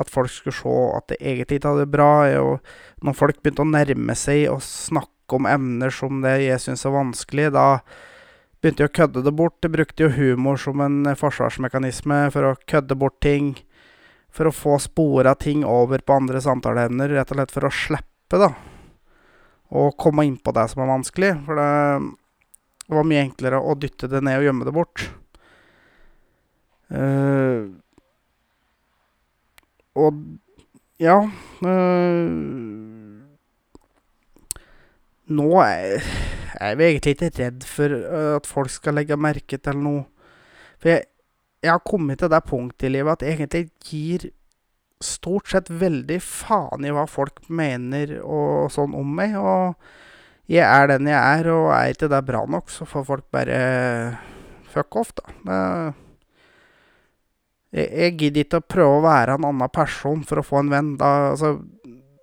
at 0.00 0.10
folk 0.10 0.32
skulle 0.32 0.56
se 0.56 0.74
at 0.96 1.12
jeg 1.12 1.20
egentlig 1.20 1.60
ikke 1.60 1.74
hadde 1.74 1.84
det 1.84 1.92
bra, 1.92 2.12
og 2.40 3.04
når 3.04 3.18
folk 3.18 3.42
begynte 3.42 3.64
å 3.66 3.68
nærme 3.68 4.16
seg 4.18 4.48
og 4.52 4.64
snakke 4.64 5.38
om 5.38 5.48
emner 5.48 5.92
som 5.94 6.24
det 6.24 6.38
jeg 6.46 6.64
syns 6.64 6.86
er 6.88 6.96
vanskelig, 6.96 7.50
da 7.54 7.66
begynte 8.62 8.84
jeg 8.84 8.92
å 8.92 8.96
kødde 9.00 9.24
det 9.26 9.34
bort, 9.36 9.60
jeg 9.62 9.74
brukte 9.74 10.06
jo 10.06 10.14
humor 10.16 10.60
som 10.60 10.80
en 10.84 11.04
forsvarsmekanisme 11.18 12.24
for 12.34 12.48
å 12.48 12.56
kødde 12.70 12.98
bort 12.98 13.20
ting, 13.24 13.54
for 14.32 14.48
å 14.48 14.54
få 14.56 14.78
spora 14.80 15.34
ting 15.36 15.64
over 15.68 16.02
på 16.04 16.16
andre 16.16 16.40
samtaleemner, 16.42 17.12
rett 17.12 17.32
og 17.32 17.38
slett 17.38 17.52
for 17.54 17.68
å 17.68 17.72
slippe, 17.76 18.40
da, 18.40 18.48
å 19.72 19.90
komme 19.96 20.24
inn 20.28 20.38
på 20.40 20.54
det 20.56 20.66
som 20.72 20.84
er 20.84 20.92
vanskelig, 20.92 21.32
for 21.46 21.60
det 21.60 22.96
var 22.96 23.08
mye 23.08 23.24
enklere 23.26 23.60
å 23.60 23.76
dytte 23.78 24.08
det 24.10 24.22
ned 24.24 24.40
og 24.40 24.48
gjemme 24.48 24.68
det 24.68 24.76
bort. 24.76 25.04
Og, 29.92 30.18
ja 31.00 31.16
Nå 35.32 35.48
er 35.64 36.04
er 36.62 36.76
vi 36.76 36.84
egentlig 36.86 37.14
ikke 37.16 37.30
redd 37.40 37.64
for 37.66 37.94
at 38.36 38.48
folk 38.48 38.70
skal 38.72 38.98
legge 38.98 39.16
merke 39.18 39.58
til 39.58 39.78
noe, 39.80 40.04
for 40.78 40.92
jeg 40.92 41.08
jeg 41.62 41.70
har 41.70 41.82
kommet 41.86 42.18
til 42.18 42.30
det 42.32 42.42
punktet 42.48 42.88
i 42.88 42.92
livet 42.96 43.14
at 43.14 43.26
jeg 43.26 43.38
egentlig 43.38 43.64
gir 43.86 44.30
stort 45.02 45.50
sett 45.50 45.70
veldig 45.70 46.18
faen 46.22 46.86
i 46.86 46.92
hva 46.94 47.06
folk 47.10 47.42
mener 47.50 48.16
og 48.22 48.70
sånn 48.74 48.94
om 48.98 49.16
meg, 49.18 49.34
og 49.38 49.74
jeg 50.50 50.66
er 50.66 50.90
den 50.90 51.10
jeg 51.10 51.18
er, 51.18 51.50
og 51.54 51.70
er 51.74 51.94
ikke 51.94 52.10
det 52.10 52.22
bra 52.26 52.44
nok, 52.50 52.70
så 52.70 52.86
får 52.86 53.06
folk 53.08 53.26
bare 53.34 53.58
fuck 54.72 54.98
off, 54.98 55.12
da. 55.18 55.34
Det 55.42 55.58
jeg 57.72 57.88
jeg 57.88 58.16
gidder 58.20 58.44
ikke 58.44 58.58
å 58.60 58.68
prøve 58.68 58.96
å 58.98 59.04
være 59.06 59.38
en 59.38 59.46
annen 59.48 59.70
person 59.72 60.20
for 60.28 60.42
å 60.42 60.44
få 60.44 60.58
en 60.60 60.72
venn, 60.72 60.90
da, 61.00 61.30
altså, 61.32 61.54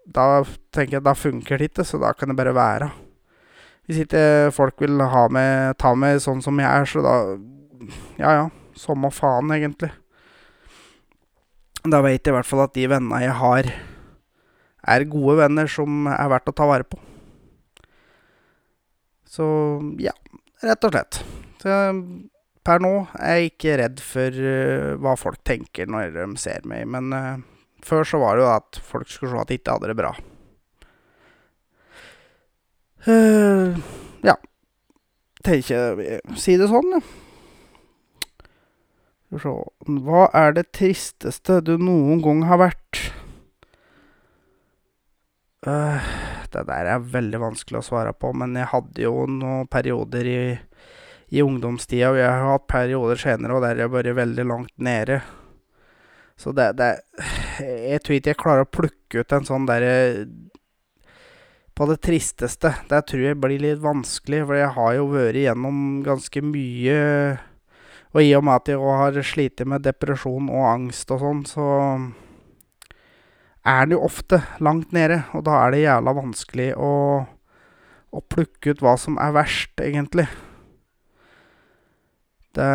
da 0.05 0.43
tenker 0.75 0.99
jeg 0.99 1.05
da 1.07 1.15
funker 1.17 1.57
det 1.57 1.71
ikke, 1.71 1.85
så 1.87 1.97
da 2.01 2.11
kan 2.13 2.29
det 2.29 2.37
bare 2.37 2.53
være. 2.53 2.91
Hvis 3.89 4.03
ikke 4.03 4.21
folk 4.53 4.77
vil 4.83 5.01
ha 5.01 5.23
meg 5.33 5.73
ta 5.81 5.95
meg 5.97 6.21
sånn 6.21 6.43
som 6.45 6.59
jeg 6.61 6.69
er, 6.69 6.85
så 6.85 7.01
da 7.01 7.15
ja 8.21 8.35
ja, 8.37 8.45
samme 8.79 9.11
faen, 9.13 9.51
egentlig. 9.55 9.91
Da 11.83 12.01
vet 12.03 12.23
jeg 12.23 12.33
i 12.33 12.37
hvert 12.37 12.47
fall 12.47 12.65
at 12.65 12.75
de 12.75 12.87
vennene 12.91 13.21
jeg 13.23 13.35
har, 13.39 13.69
er 14.89 15.11
gode 15.11 15.37
venner 15.41 15.67
som 15.71 16.07
er 16.11 16.31
verdt 16.31 16.49
å 16.51 16.55
ta 16.55 16.65
vare 16.67 16.87
på. 16.87 16.99
Så, 19.29 19.45
ja, 20.01 20.15
rett 20.65 20.87
og 20.87 20.95
slett. 20.95 21.21
Så 21.61 21.75
per 22.65 22.81
nå 22.83 22.93
er 23.19 23.37
jeg 23.37 23.51
ikke 23.53 23.77
redd 23.79 24.01
for 24.03 24.41
hva 25.03 25.13
folk 25.19 25.39
tenker 25.47 25.87
når 25.91 26.15
de 26.15 26.25
ser 26.41 26.65
meg, 26.67 26.87
men 26.89 27.13
før 27.85 28.03
så 28.07 28.19
var 28.19 28.35
det 28.35 28.43
jo 28.43 28.51
at 28.51 28.79
folk 28.83 29.07
skulle 29.11 29.31
se 29.35 29.43
at 29.43 29.53
jeg 29.53 29.61
ikke 29.61 29.77
hadde 29.77 29.91
det 29.91 29.99
bra. 29.99 30.11
Ja, 34.27 34.35
tenker 35.45 35.95
vi 35.99 36.07
si 36.41 36.57
det 36.59 36.67
sånn, 36.71 36.89
jeg. 36.97 37.03
Skal 39.29 39.99
hva 40.05 40.23
er 40.33 40.55
det 40.57 40.71
tristeste 40.73 41.59
du 41.61 41.75
noen 41.77 42.21
gang 42.25 42.45
har 42.49 42.63
vært? 42.63 43.03
Det 45.61 46.63
der 46.65 46.87
er 46.95 47.11
veldig 47.13 47.41
vanskelig 47.43 47.81
å 47.81 47.85
svare 47.85 48.13
på, 48.15 48.31
men 48.33 48.55
jeg 48.57 48.71
hadde 48.71 49.05
jo 49.05 49.27
noen 49.29 49.67
perioder 49.69 50.29
i 50.29 50.41
i 51.29 51.43
ungdomstida, 51.45 52.09
og 52.09 52.17
jeg 52.17 52.29
har 52.29 52.47
hatt 52.55 52.69
perioder 52.69 53.19
senere 53.21 53.57
og 53.57 53.65
der 53.65 53.77
jeg 53.77 53.89
har 53.89 53.93
vært 53.93 54.17
veldig 54.17 54.45
langt 54.49 54.73
nede. 54.81 55.19
Så 56.39 56.53
det 56.55 56.71
det 56.79 56.93
Jeg 57.59 57.99
tror 58.01 58.15
ikke 58.15 58.31
jeg 58.31 58.39
klarer 58.39 58.63
å 58.63 58.71
plukke 58.71 59.21
ut 59.21 59.33
en 59.35 59.45
sånn 59.45 59.65
derre 59.67 60.25
På 61.75 61.87
det 61.89 61.99
tristeste. 62.03 62.71
Det 62.89 63.01
tror 63.07 63.21
jeg 63.23 63.39
blir 63.39 63.59
litt 63.59 63.79
vanskelig, 63.79 64.41
for 64.47 64.55
jeg 64.55 64.71
har 64.75 64.93
jo 64.97 65.05
vært 65.13 65.37
igjennom 65.39 66.01
ganske 66.03 66.41
mye. 66.43 66.97
Og 68.15 68.23
i 68.25 68.31
og 68.33 68.45
med 68.45 68.57
at 68.57 68.71
jeg 68.71 68.81
òg 68.81 68.95
har 69.03 69.19
slitt 69.21 69.61
med 69.69 69.85
depresjon 69.85 70.49
og 70.49 70.65
angst 70.65 71.11
og 71.13 71.21
sånn, 71.21 71.43
så 71.45 71.65
er 73.69 73.83
en 73.83 73.93
jo 73.93 73.99
ofte 74.07 74.41
langt 74.63 74.95
nede, 74.95 75.21
og 75.37 75.45
da 75.45 75.59
er 75.61 75.75
det 75.75 75.83
jævla 75.83 76.15
vanskelig 76.17 76.71
å 76.77 76.93
å 78.09 78.21
plukke 78.25 78.73
ut 78.73 78.83
hva 78.83 78.95
som 78.97 79.17
er 79.21 79.33
verst, 79.35 79.73
egentlig. 79.81 80.27
Det 82.57 82.69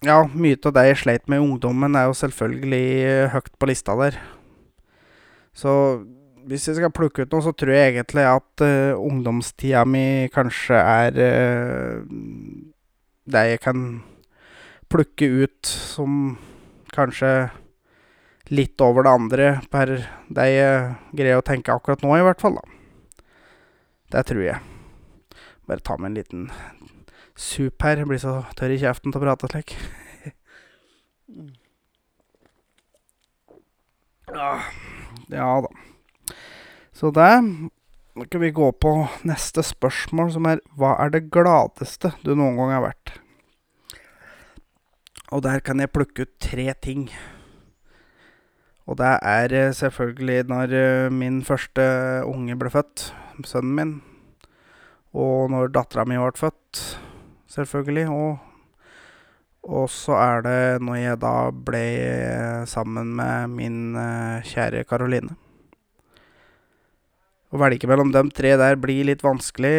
Ja, 0.00 0.22
mye 0.32 0.56
av 0.64 0.72
det 0.72 0.82
jeg 0.86 0.96
sleit 0.96 1.26
med 1.28 1.42
i 1.42 1.44
ungdommen, 1.44 1.92
er 1.92 2.06
jo 2.08 2.14
selvfølgelig 2.16 3.28
høyt 3.34 3.50
på 3.60 3.68
lista 3.68 3.92
der. 4.00 4.16
Så 5.52 5.72
hvis 6.48 6.68
jeg 6.68 6.78
skal 6.78 6.92
plukke 6.94 7.24
ut 7.24 7.32
noe, 7.34 7.44
så 7.44 7.52
tror 7.56 7.74
jeg 7.74 7.92
egentlig 7.94 8.24
at 8.28 8.64
ungdomstida 8.96 9.84
mi 9.88 10.28
kanskje 10.32 10.78
er 10.78 11.16
det 13.30 13.42
jeg 13.50 13.60
kan 13.62 13.84
plukke 14.90 15.28
ut 15.44 15.66
som 15.66 16.38
kanskje 16.94 17.50
litt 18.50 18.82
over 18.82 19.06
det 19.06 19.14
andre 19.14 19.48
per 19.70 19.92
det 20.32 20.46
jeg 20.50 20.94
greier 21.14 21.38
å 21.38 21.46
tenke 21.46 21.74
akkurat 21.74 22.02
nå, 22.02 22.10
i 22.18 22.24
hvert 22.26 22.42
fall, 22.42 22.58
da. 22.58 22.64
Det 24.10 24.24
tror 24.26 24.42
jeg. 24.42 24.58
Bare 25.70 25.86
ta 25.86 25.94
med 26.00 26.10
en 26.10 26.18
liten 26.18 26.48
sup 27.38 27.86
her, 27.86 28.02
jeg 28.02 28.10
blir 28.10 28.22
så 28.22 28.40
tørr 28.58 28.74
i 28.74 28.80
kjeften 28.82 29.14
til 29.14 29.22
å 29.22 29.24
prate 29.28 29.52
slik. 29.52 29.76
Ja 35.30 35.58
da. 35.62 35.89
Så 37.00 37.08
det 37.16 37.32
Nå 38.18 38.26
kan 38.28 38.42
vi 38.42 38.50
gå 38.52 38.66
på 38.76 38.90
neste 39.24 39.62
spørsmål, 39.64 40.32
som 40.34 40.44
er 40.50 40.58
Hva 40.76 40.96
er 41.00 41.12
det 41.14 41.30
gladeste 41.32 42.10
du 42.26 42.34
noen 42.34 42.58
gang 42.58 42.74
har 42.74 42.82
vært? 42.90 43.12
Og 45.30 45.44
der 45.46 45.62
kan 45.64 45.80
jeg 45.80 45.92
plukke 45.94 46.26
ut 46.26 46.32
tre 46.42 46.66
ting. 46.82 47.06
Og 48.90 48.98
det 48.98 49.12
er 49.22 49.70
selvfølgelig 49.78 50.48
når 50.50 50.74
min 51.14 51.38
første 51.46 51.86
unge 52.26 52.58
ble 52.58 52.72
født, 52.74 53.06
sønnen 53.46 53.76
min, 53.78 53.92
og 55.14 55.52
når 55.54 55.70
dattera 55.70 56.04
mi 56.04 56.18
ble 56.18 56.34
født, 56.36 56.82
selvfølgelig, 57.54 58.08
og 58.10 58.46
og 59.70 59.90
så 59.92 60.16
er 60.16 60.42
det 60.42 60.82
når 60.82 60.96
jeg 60.98 61.20
da 61.22 61.34
ble 61.52 61.84
sammen 62.66 63.12
med 63.14 63.54
min 63.54 63.78
kjære 64.48 64.82
Karoline. 64.88 65.36
Å 67.50 67.58
velge 67.58 67.88
mellom 67.90 68.12
dem 68.14 68.30
tre 68.30 68.54
der 68.60 68.78
blir 68.78 69.08
litt 69.08 69.24
vanskelig, 69.26 69.74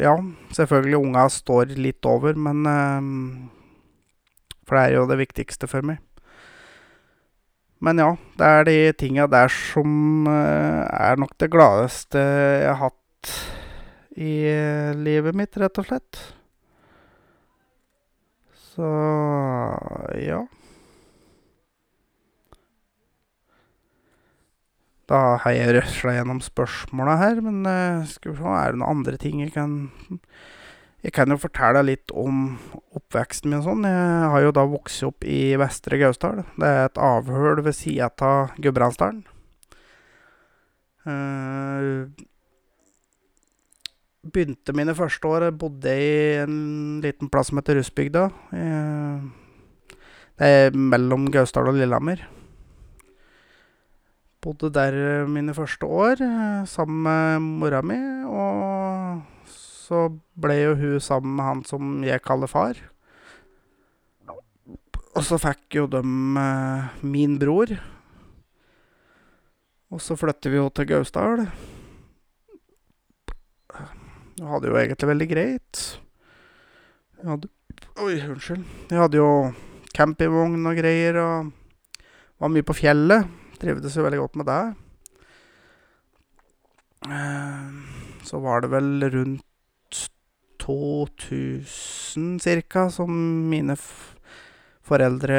ja, 0.00 0.14
selvfølgelig, 0.56 1.00
unga 1.02 1.26
står 1.32 1.74
litt 1.76 2.06
over, 2.08 2.38
men 2.38 2.62
For 4.66 4.78
det 4.78 4.82
er 4.82 4.94
jo 4.96 5.06
det 5.10 5.18
viktigste 5.20 5.68
for 5.70 5.84
meg. 5.86 6.00
Men 7.84 8.00
ja, 8.00 8.08
det 8.40 8.46
er 8.46 8.64
de 8.66 8.78
tinga 8.96 9.26
der 9.28 9.52
som 9.52 10.26
er 10.30 11.20
nok 11.20 11.36
det 11.38 11.52
gladeste 11.52 12.22
jeg 12.22 12.72
har 12.72 12.80
hatt 12.88 13.34
i 14.16 14.32
livet 14.96 15.36
mitt, 15.36 15.58
rett 15.60 15.78
og 15.82 15.86
slett. 15.90 16.22
Så, 18.72 18.88
ja. 20.24 20.40
Da 25.06 25.36
har 25.42 25.52
jeg 25.54 25.74
røsla 25.76 26.16
gjennom 26.16 26.40
spørsmåla 26.42 27.16
her, 27.20 27.40
men 27.44 27.62
skal 28.10 28.32
vi 28.32 28.38
se, 28.40 28.46
er 28.50 28.74
det 28.74 28.80
noen 28.80 28.98
andre 28.98 29.16
ting 29.22 29.40
jeg 29.44 29.52
kan 29.54 29.76
Jeg 31.04 31.12
kan 31.14 31.30
jo 31.30 31.36
fortelle 31.38 31.84
litt 31.86 32.10
om 32.10 32.56
oppveksten 32.98 33.52
min 33.52 33.60
og 33.60 33.66
sånn. 33.68 33.84
Jeg 33.86 34.30
har 34.32 34.42
jo 34.42 34.54
da 34.56 34.64
vokst 34.66 35.04
opp 35.06 35.22
i 35.22 35.54
Vestre 35.60 36.00
Gausdal. 36.00 36.40
Det 36.58 36.66
er 36.66 36.88
et 36.88 36.98
avhøl 36.98 37.62
ved 37.62 37.76
sida 37.78 38.08
av 38.26 38.56
Gudbrandsdalen. 38.58 39.22
Begynte 44.26 44.74
mine 44.74 44.96
første 44.98 45.30
år 45.30 45.46
bodde 45.54 45.94
i 45.94 46.10
en 46.40 46.98
liten 47.04 47.30
plass 47.30 47.52
som 47.52 47.60
heter 47.60 47.78
Russbygda. 47.78 48.26
Det 50.34 50.48
er 50.58 50.74
mellom 50.74 51.30
Gausdal 51.30 51.70
og 51.70 51.78
Lillehammer. 51.78 52.26
Bodde 54.46 54.68
der 54.70 55.26
mine 55.26 55.50
første 55.56 55.88
år 55.90 56.20
sammen 56.70 57.00
med 57.02 57.46
mora 57.58 57.80
mi, 57.82 57.96
og 58.30 59.24
så 59.50 60.04
ble 60.38 60.54
jo 60.60 60.74
hun 60.78 61.00
sammen 61.02 61.32
med 61.34 61.46
han 61.48 61.62
som 61.66 62.04
jeg 62.06 62.22
kaller 62.22 62.46
far. 62.46 62.78
Og 65.16 65.24
så 65.26 65.38
fikk 65.42 65.80
jo 65.80 65.88
dem 65.90 66.36
min 67.02 67.34
bror, 67.42 67.72
og 69.90 70.02
så 70.04 70.14
flytter 70.20 70.52
vi 70.52 70.60
jo 70.60 70.68
til 70.70 70.86
Gausdal 70.90 71.46
Jeg 74.36 74.46
hadde 74.50 74.68
jo 74.68 74.76
egentlig 74.76 75.08
veldig 75.08 75.28
greit. 75.30 75.80
Jeg 77.16 77.30
hadde 77.32 77.50
oi, 78.04 78.14
unnskyld, 78.28 78.62
jeg 78.92 79.00
hadde 79.00 79.18
jo 79.18 79.28
campingvogn 79.96 80.70
og 80.70 80.78
greier, 80.78 81.18
og 81.18 81.50
var 82.38 82.52
mye 82.52 82.66
på 82.68 82.76
fjellet, 82.76 83.26
trivdes 83.60 83.96
jo 83.96 84.04
veldig 84.06 84.20
godt 84.22 84.38
med 84.40 84.48
det. 84.50 84.62
Så 88.26 88.40
var 88.42 88.64
det 88.64 88.72
vel 88.72 89.06
rundt 89.14 90.00
to 90.58 91.06
tusen, 91.20 92.40
cirka, 92.42 92.88
som 92.90 93.10
mine 93.50 93.76
foreldre 94.86 95.38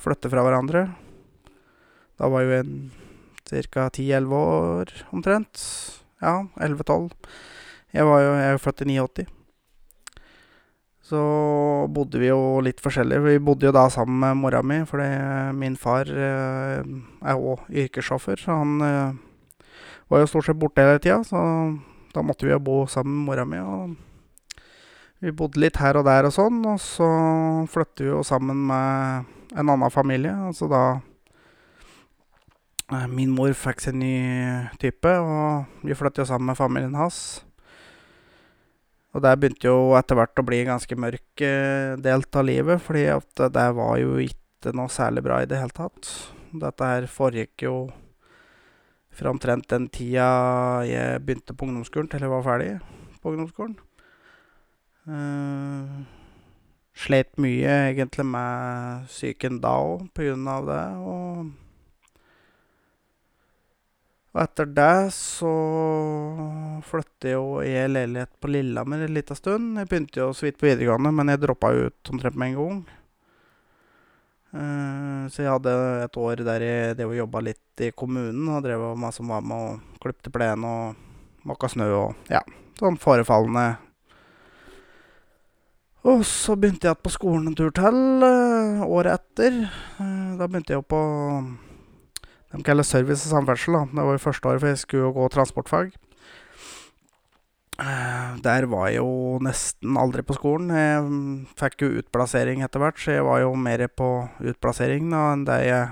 flyttet 0.00 0.32
fra 0.32 0.44
hverandre. 0.46 0.86
Da 2.16 2.30
var 2.32 2.46
jo 2.46 2.56
en 2.62 2.74
ti 3.52 4.06
elleve 4.14 4.38
år, 4.38 4.92
omtrent. 5.12 5.60
Ja, 6.22 6.46
elleve 6.62 6.86
tolv. 6.88 7.12
Jeg 7.92 8.08
var 8.08 8.22
jo 8.22 8.32
jeg 8.38 8.52
er 8.54 8.62
født 8.62 8.84
i 8.84 8.88
ni 8.88 9.00
åtti. 9.02 9.26
Så 11.12 11.22
bodde 11.92 12.16
vi 12.22 12.30
jo 12.30 12.62
litt 12.64 12.78
forskjellig. 12.80 13.18
Vi 13.20 13.34
bodde 13.44 13.68
jo 13.68 13.72
da 13.76 13.82
sammen 13.92 14.16
med 14.22 14.38
mora 14.40 14.62
mi, 14.64 14.78
fordi 14.88 15.10
min 15.58 15.76
far 15.76 16.08
er 16.08 16.80
òg 17.36 17.66
yrkessjåfør, 17.68 18.40
så 18.40 18.56
han 18.62 18.80
var 20.08 20.22
jo 20.22 20.30
stort 20.30 20.48
sett 20.48 20.56
borte 20.60 20.80
hele 20.80 21.02
tida, 21.04 21.18
så 21.24 21.42
da 22.16 22.24
måtte 22.24 22.48
vi 22.48 22.54
jo 22.54 22.62
bo 22.64 22.78
sammen 22.88 23.18
med 23.18 23.28
mora 23.28 23.44
mi, 23.48 23.60
og 23.60 23.92
vi 25.20 25.36
bodde 25.36 25.60
litt 25.60 25.76
her 25.84 26.00
og 26.00 26.08
der 26.08 26.30
og 26.30 26.34
sånn, 26.34 26.64
og 26.64 26.80
så 26.80 27.08
flyttet 27.72 28.06
vi 28.06 28.10
jo 28.10 28.24
sammen 28.26 28.64
med 28.72 29.30
en 29.52 29.68
annen 29.68 29.92
familie, 29.92 30.32
altså 30.48 30.72
da 30.72 30.84
Min 33.08 33.30
mor 33.32 33.52
fikk 33.56 33.80
seg 33.80 33.94
ny 33.96 34.16
type, 34.80 35.08
og 35.08 35.64
vi 35.80 35.96
flyttet 35.96 36.24
jo 36.24 36.28
sammen 36.28 36.50
med 36.50 36.58
familien 36.58 36.96
hans. 36.98 37.40
Og 39.12 39.20
det 39.20 39.32
begynte 39.38 39.68
jo 39.68 39.92
etter 39.98 40.16
hvert 40.16 40.40
å 40.40 40.44
bli 40.48 40.62
en 40.62 40.70
ganske 40.74 40.96
mørk 40.96 41.42
del 42.04 42.24
av 42.24 42.46
livet, 42.48 42.80
fordi 42.80 43.04
at 43.12 43.42
det 43.52 43.66
var 43.76 43.98
jo 44.00 44.16
ikke 44.22 44.72
noe 44.78 44.88
særlig 44.92 45.24
bra 45.26 45.42
i 45.42 45.48
det 45.50 45.58
hele 45.60 45.76
tatt. 45.76 46.08
Dette 46.52 46.88
her 46.88 47.08
foregikk 47.12 47.66
jo 47.66 47.74
fra 49.12 49.28
omtrent 49.28 49.68
den 49.68 49.90
tida 49.92 50.28
jeg 50.88 51.20
begynte 51.26 51.52
på 51.52 51.68
ungdomsskolen, 51.68 52.08
til 52.08 52.24
jeg 52.24 52.32
var 52.32 52.46
ferdig 52.46 52.70
på 53.20 53.34
ungdomsskolen. 53.34 53.76
Slet 57.02 57.36
mye, 57.40 57.74
egentlig, 57.90 58.24
med 58.32 59.04
psyken 59.12 59.60
da 59.60 59.74
òg, 59.80 60.08
av 60.48 60.68
det, 60.68 60.84
og 61.04 61.52
Og 64.32 64.40
etter 64.40 64.68
det 64.72 65.12
så 65.12 65.52
flytta 66.88 67.34
jo 67.34 67.44
i 67.60 67.74
leilighet 67.90 68.32
på 68.40 68.48
Lillehammer 68.48 69.04
en 69.04 69.12
lita 69.12 69.36
stund. 69.36 69.76
Jeg 69.76 69.90
begynte 69.90 70.22
jo 70.22 70.30
så 70.32 70.46
vidt 70.46 70.58
på 70.60 70.70
videregående, 70.70 71.12
men 71.12 71.28
jeg 71.34 71.42
droppa 71.42 71.72
ut 71.76 72.12
omtrent 72.14 72.38
med 72.40 72.52
en 72.52 72.58
gang. 72.60 72.80
Så 75.32 75.44
jeg 75.44 75.52
hadde 75.52 75.72
et 76.04 76.16
år 76.20 76.42
der 76.44 76.64
jeg 76.64 76.96
drev 76.96 77.12
og 77.12 77.20
jobba 77.22 77.40
litt 77.44 77.84
i 77.84 77.92
kommunen, 77.96 78.48
og 78.52 78.64
drev 78.64 78.82
ma 79.00 79.12
som 79.12 79.30
var 79.32 79.44
med 79.44 79.56
og 79.56 80.00
klipte 80.02 80.32
plen 80.32 80.64
og 80.68 80.96
måka 81.48 81.70
snø 81.72 81.88
og, 81.96 82.28
ja, 82.32 82.42
sånn 82.78 82.98
forefallende 83.00 83.64
Og 86.08 86.24
så 86.26 86.56
begynte 86.58 86.88
jeg 86.88 86.96
igjen 86.96 87.04
på 87.06 87.12
skolen 87.14 87.50
en 87.50 87.56
tur 87.58 87.70
til 87.74 88.24
eh, 88.26 88.80
året 88.82 89.20
etter. 89.20 89.60
Eh, 90.02 90.32
Da 90.38 90.48
begynte 90.48 90.74
jeg 90.74 90.80
jo 90.80 90.86
på 90.90 91.02
De 92.52 92.62
kaller 92.66 92.84
service 92.84 93.24
og 93.26 93.32
samferdsel, 93.32 93.76
da. 93.78 93.84
Det 93.88 94.06
var 94.06 94.16
jo 94.16 94.24
første 94.26 94.48
året, 94.50 94.60
for 94.60 94.72
jeg 94.72 94.80
skulle 94.82 95.12
gå 95.16 95.28
transportfag. 95.32 95.92
Eh, 97.80 98.36
Der 98.44 98.66
var 98.68 98.88
jeg 98.90 99.00
jo 99.00 99.38
nesten 99.42 99.96
aldri 99.96 100.22
på 100.22 100.36
skolen. 100.36 100.68
Jeg 100.68 101.00
mm, 101.06 101.46
fikk 101.58 101.82
jo 101.86 101.94
utplassering 102.02 102.62
etter 102.64 102.82
hvert, 102.82 103.00
så 103.00 103.16
jeg 103.16 103.24
var 103.24 103.40
jo 103.40 103.54
mer 103.56 103.86
på 103.88 104.10
utplassering 104.52 105.08
da 105.12 105.22
enn 105.32 105.46
det 105.48 105.58
jeg 105.66 105.88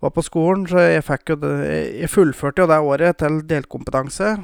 var 0.00 0.14
på 0.16 0.24
skolen. 0.24 0.64
Så 0.70 0.80
jeg 0.80 1.04
fikk 1.04 1.34
jo 1.34 1.36
det 1.44 1.52
Jeg 2.00 2.08
fullførte 2.10 2.64
jo 2.64 2.70
det 2.70 2.80
året 2.80 3.20
til 3.20 3.42
delkompetanse. 3.44 4.38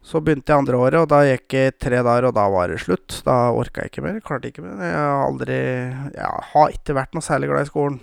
Så 0.00 0.20
begynte 0.24 0.48
jeg 0.52 0.62
andre 0.62 0.78
året, 0.80 1.00
og 1.02 1.08
da 1.12 1.24
gikk 1.28 1.52
jeg 1.56 1.74
tre 1.76 1.98
dager, 2.00 2.28
og 2.28 2.36
da 2.36 2.46
var 2.48 2.68
det 2.72 2.80
slutt. 2.80 3.20
Da 3.24 3.50
orka 3.52 3.84
jeg 3.84 3.92
ikke 3.92 4.04
mer. 4.04 4.20
Klarte 4.24 4.48
ikke 4.48 4.64
mer. 4.64 4.80
Jeg 4.84 4.96
har 4.96 5.26
aldri 5.26 5.58
Jeg 5.58 6.48
har 6.52 6.72
ikke 6.76 6.96
vært 6.96 7.16
noe 7.16 7.24
særlig 7.24 7.48
glad 7.52 7.68
i 7.68 7.72
skolen. 7.72 8.00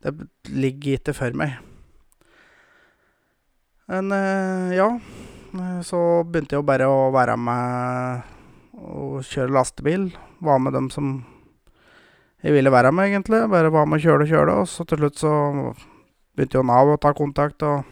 Det 0.00 0.14
ligger 0.48 0.96
ikke 0.98 1.14
for 1.16 1.36
meg. 1.36 1.58
Men 3.90 4.12
eh, 4.16 4.76
ja. 4.78 4.88
Eh, 5.54 5.80
Så 5.84 6.00
begynte 6.24 6.56
jeg 6.56 6.66
bare 6.66 6.88
å 6.88 7.10
være 7.14 7.36
med 7.36 8.28
og 8.80 9.20
kjøre 9.26 9.52
lastebil. 9.52 10.08
Var 10.40 10.60
med 10.62 10.72
dem 10.76 10.88
som 10.94 11.18
jeg 12.40 12.54
ville 12.56 12.72
være 12.72 12.92
med, 12.96 13.10
egentlig. 13.10 13.42
Bare 13.52 13.72
var 13.72 13.88
med 13.88 14.00
og 14.00 14.06
kjøre 14.06 14.24
og 14.24 14.30
kjøre. 14.30 14.58
Og 14.62 14.70
så 14.70 14.86
til 14.88 15.02
slutt 15.02 15.20
så 15.20 15.32
begynte 16.32 16.56
jo 16.56 16.64
Nav 16.64 16.94
å 16.94 17.00
ta 17.00 17.12
kontakt, 17.12 17.60
og 17.66 17.82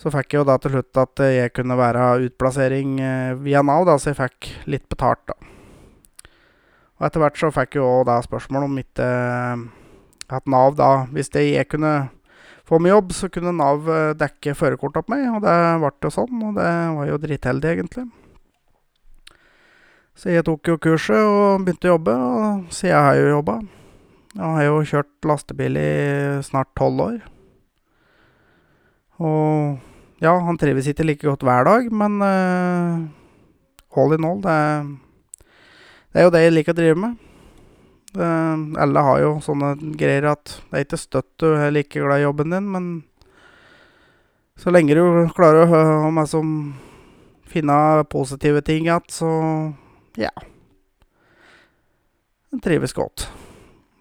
så 0.00 0.10
fikk 0.12 0.34
jeg 0.34 0.42
jo 0.42 0.48
da 0.48 0.56
til 0.60 0.74
slutt 0.74 0.98
at 1.00 1.22
jeg 1.24 1.52
kunne 1.56 1.76
være 1.78 2.10
utplassering 2.26 2.98
eh, 3.00 3.32
via 3.40 3.62
Nav, 3.64 3.86
da, 3.88 3.96
så 3.96 4.10
jeg 4.10 4.20
fikk 4.20 4.50
litt 4.74 4.88
betalt, 4.92 5.22
da. 5.30 5.38
Og 7.00 7.06
etter 7.08 7.22
hvert 7.22 7.38
så 7.40 7.48
fikk 7.54 7.78
jeg 7.78 7.80
jo 7.80 8.02
da 8.04 8.18
spørsmål 8.20 8.66
om 8.66 8.80
ikke 8.82 9.08
at 10.38 10.46
Nav 10.50 10.76
da 10.78 11.06
Hvis 11.10 11.32
det 11.34 11.46
jeg 11.48 11.68
kunne 11.72 12.10
få 12.68 12.78
meg 12.78 12.94
jobb, 12.94 13.12
så 13.16 13.28
kunne 13.32 13.56
Nav 13.56 13.88
eh, 13.90 14.14
dekke 14.18 14.54
førerkortet 14.54 15.02
opp 15.02 15.10
meg, 15.10 15.26
og 15.32 15.42
det 15.42 15.56
ble 15.82 15.92
jo 16.06 16.14
sånn, 16.14 16.46
og 16.46 16.56
det 16.58 16.70
var 16.96 17.08
jo 17.08 17.18
dritheldig, 17.24 17.72
egentlig. 17.74 18.06
Så 20.14 20.30
jeg 20.30 20.44
tok 20.46 20.68
jo 20.68 20.78
kurset 20.78 21.18
og 21.18 21.64
begynte 21.64 21.88
å 21.88 21.94
jobbe, 21.94 22.14
og 22.14 22.74
siden 22.74 23.00
har 23.00 23.16
jeg 23.16 23.26
jo 23.26 23.36
jobba. 23.38 23.60
Jeg 24.36 24.46
har 24.54 24.66
jo 24.68 24.82
kjørt 24.86 25.26
lastebil 25.26 25.78
i 25.80 25.92
snart 26.46 26.70
tolv 26.78 27.02
år. 27.06 27.16
Og 29.20 30.20
ja, 30.22 30.34
han 30.46 30.60
trives 30.60 30.86
ikke 30.90 31.06
like 31.08 31.26
godt 31.26 31.42
hver 31.46 31.66
dag, 31.66 31.88
men 31.90 32.20
uh, 32.20 33.00
all 33.96 34.14
in 34.14 34.28
all, 34.28 34.38
det, 34.44 34.58
det 36.12 36.22
er 36.22 36.28
jo 36.28 36.34
det 36.36 36.44
jeg 36.44 36.54
liker 36.54 36.76
å 36.76 36.80
drive 36.82 37.00
med. 37.00 37.29
Alle 38.18 39.02
har 39.06 39.20
jo 39.22 39.34
sånne 39.44 39.74
greier 39.98 40.32
at 40.32 40.56
det 40.70 40.78
er 40.78 40.86
ikke 40.86 40.98
støtt 40.98 41.28
du 41.38 41.52
er 41.52 41.70
like 41.70 41.94
glad 41.94 42.18
i 42.18 42.24
jobben 42.24 42.50
din, 42.50 42.66
men 42.72 42.88
så 44.58 44.72
lenge 44.74 44.96
du 44.98 45.02
klarer 45.36 45.62
å 45.62 45.68
ha 45.70 46.08
meg 46.12 46.26
som 46.28 46.48
finne 47.50 47.76
positive 48.10 48.62
ting 48.66 48.88
igjen, 48.88 49.06
så 49.10 49.30
ja. 50.18 50.32
Jeg 52.50 52.64
trives 52.66 52.94
godt. 52.96 53.28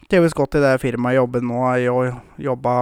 Trives 0.09 0.33
godt 0.33 0.57
i 0.57 0.63
det 0.63 0.73
firmaet 0.81 1.13
jeg 1.13 1.21
jobber 1.21 1.45
nå. 1.45 1.61
Jeg 1.77 2.17
jobba 2.49 2.75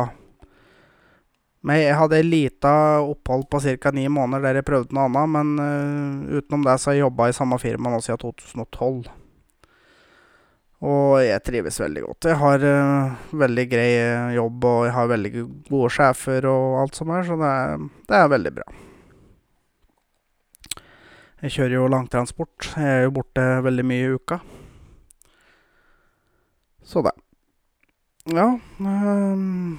men 1.68 1.82
jeg 1.82 1.96
hadde 2.00 2.22
lite 2.24 2.74
opphold 3.04 3.48
på 3.52 3.60
ca. 3.60 3.92
ni 3.92 4.06
måneder 4.08 4.46
der 4.46 4.60
jeg 4.62 4.68
prøvde 4.70 4.96
noe 4.96 5.10
annet, 5.10 5.32
men 5.34 5.50
uh, 5.60 6.38
utenom 6.38 6.64
det 6.64 6.78
så 6.80 6.92
har 6.92 6.96
jeg 6.96 7.04
jobba 7.04 7.28
i 7.28 7.36
samme 7.36 7.58
firma 7.60 7.92
nå 7.92 8.00
siden 8.06 8.22
2012. 8.24 9.10
Og 10.86 11.18
jeg 11.26 11.42
trives 11.42 11.80
veldig 11.82 12.04
godt. 12.06 12.28
Jeg 12.30 12.38
har 12.38 12.64
uh, 12.70 13.30
veldig 13.34 13.64
grei 13.72 13.88
eh, 13.98 14.36
jobb, 14.36 14.66
og 14.70 14.84
jeg 14.86 14.94
har 14.94 15.08
veldig 15.10 15.32
gode 15.72 15.90
sjefer 15.90 16.46
og 16.52 16.84
alt 16.84 17.00
som 17.00 17.10
er, 17.16 17.24
så 17.26 17.38
det 17.40 17.50
er, 17.50 17.88
det 18.12 18.20
er 18.20 18.30
veldig 18.36 18.52
bra. 18.60 18.68
Jeg 21.42 21.54
kjører 21.54 21.74
jo 21.76 21.90
langtransport. 21.94 22.70
Jeg 22.78 22.94
er 22.94 23.04
jo 23.08 23.16
borte 23.18 23.46
veldig 23.66 23.86
mye 23.86 24.06
i 24.06 24.14
uka. 24.18 24.40
Så 26.88 27.04
det. 27.06 27.14
Ja 28.34 28.48
um, 28.80 29.78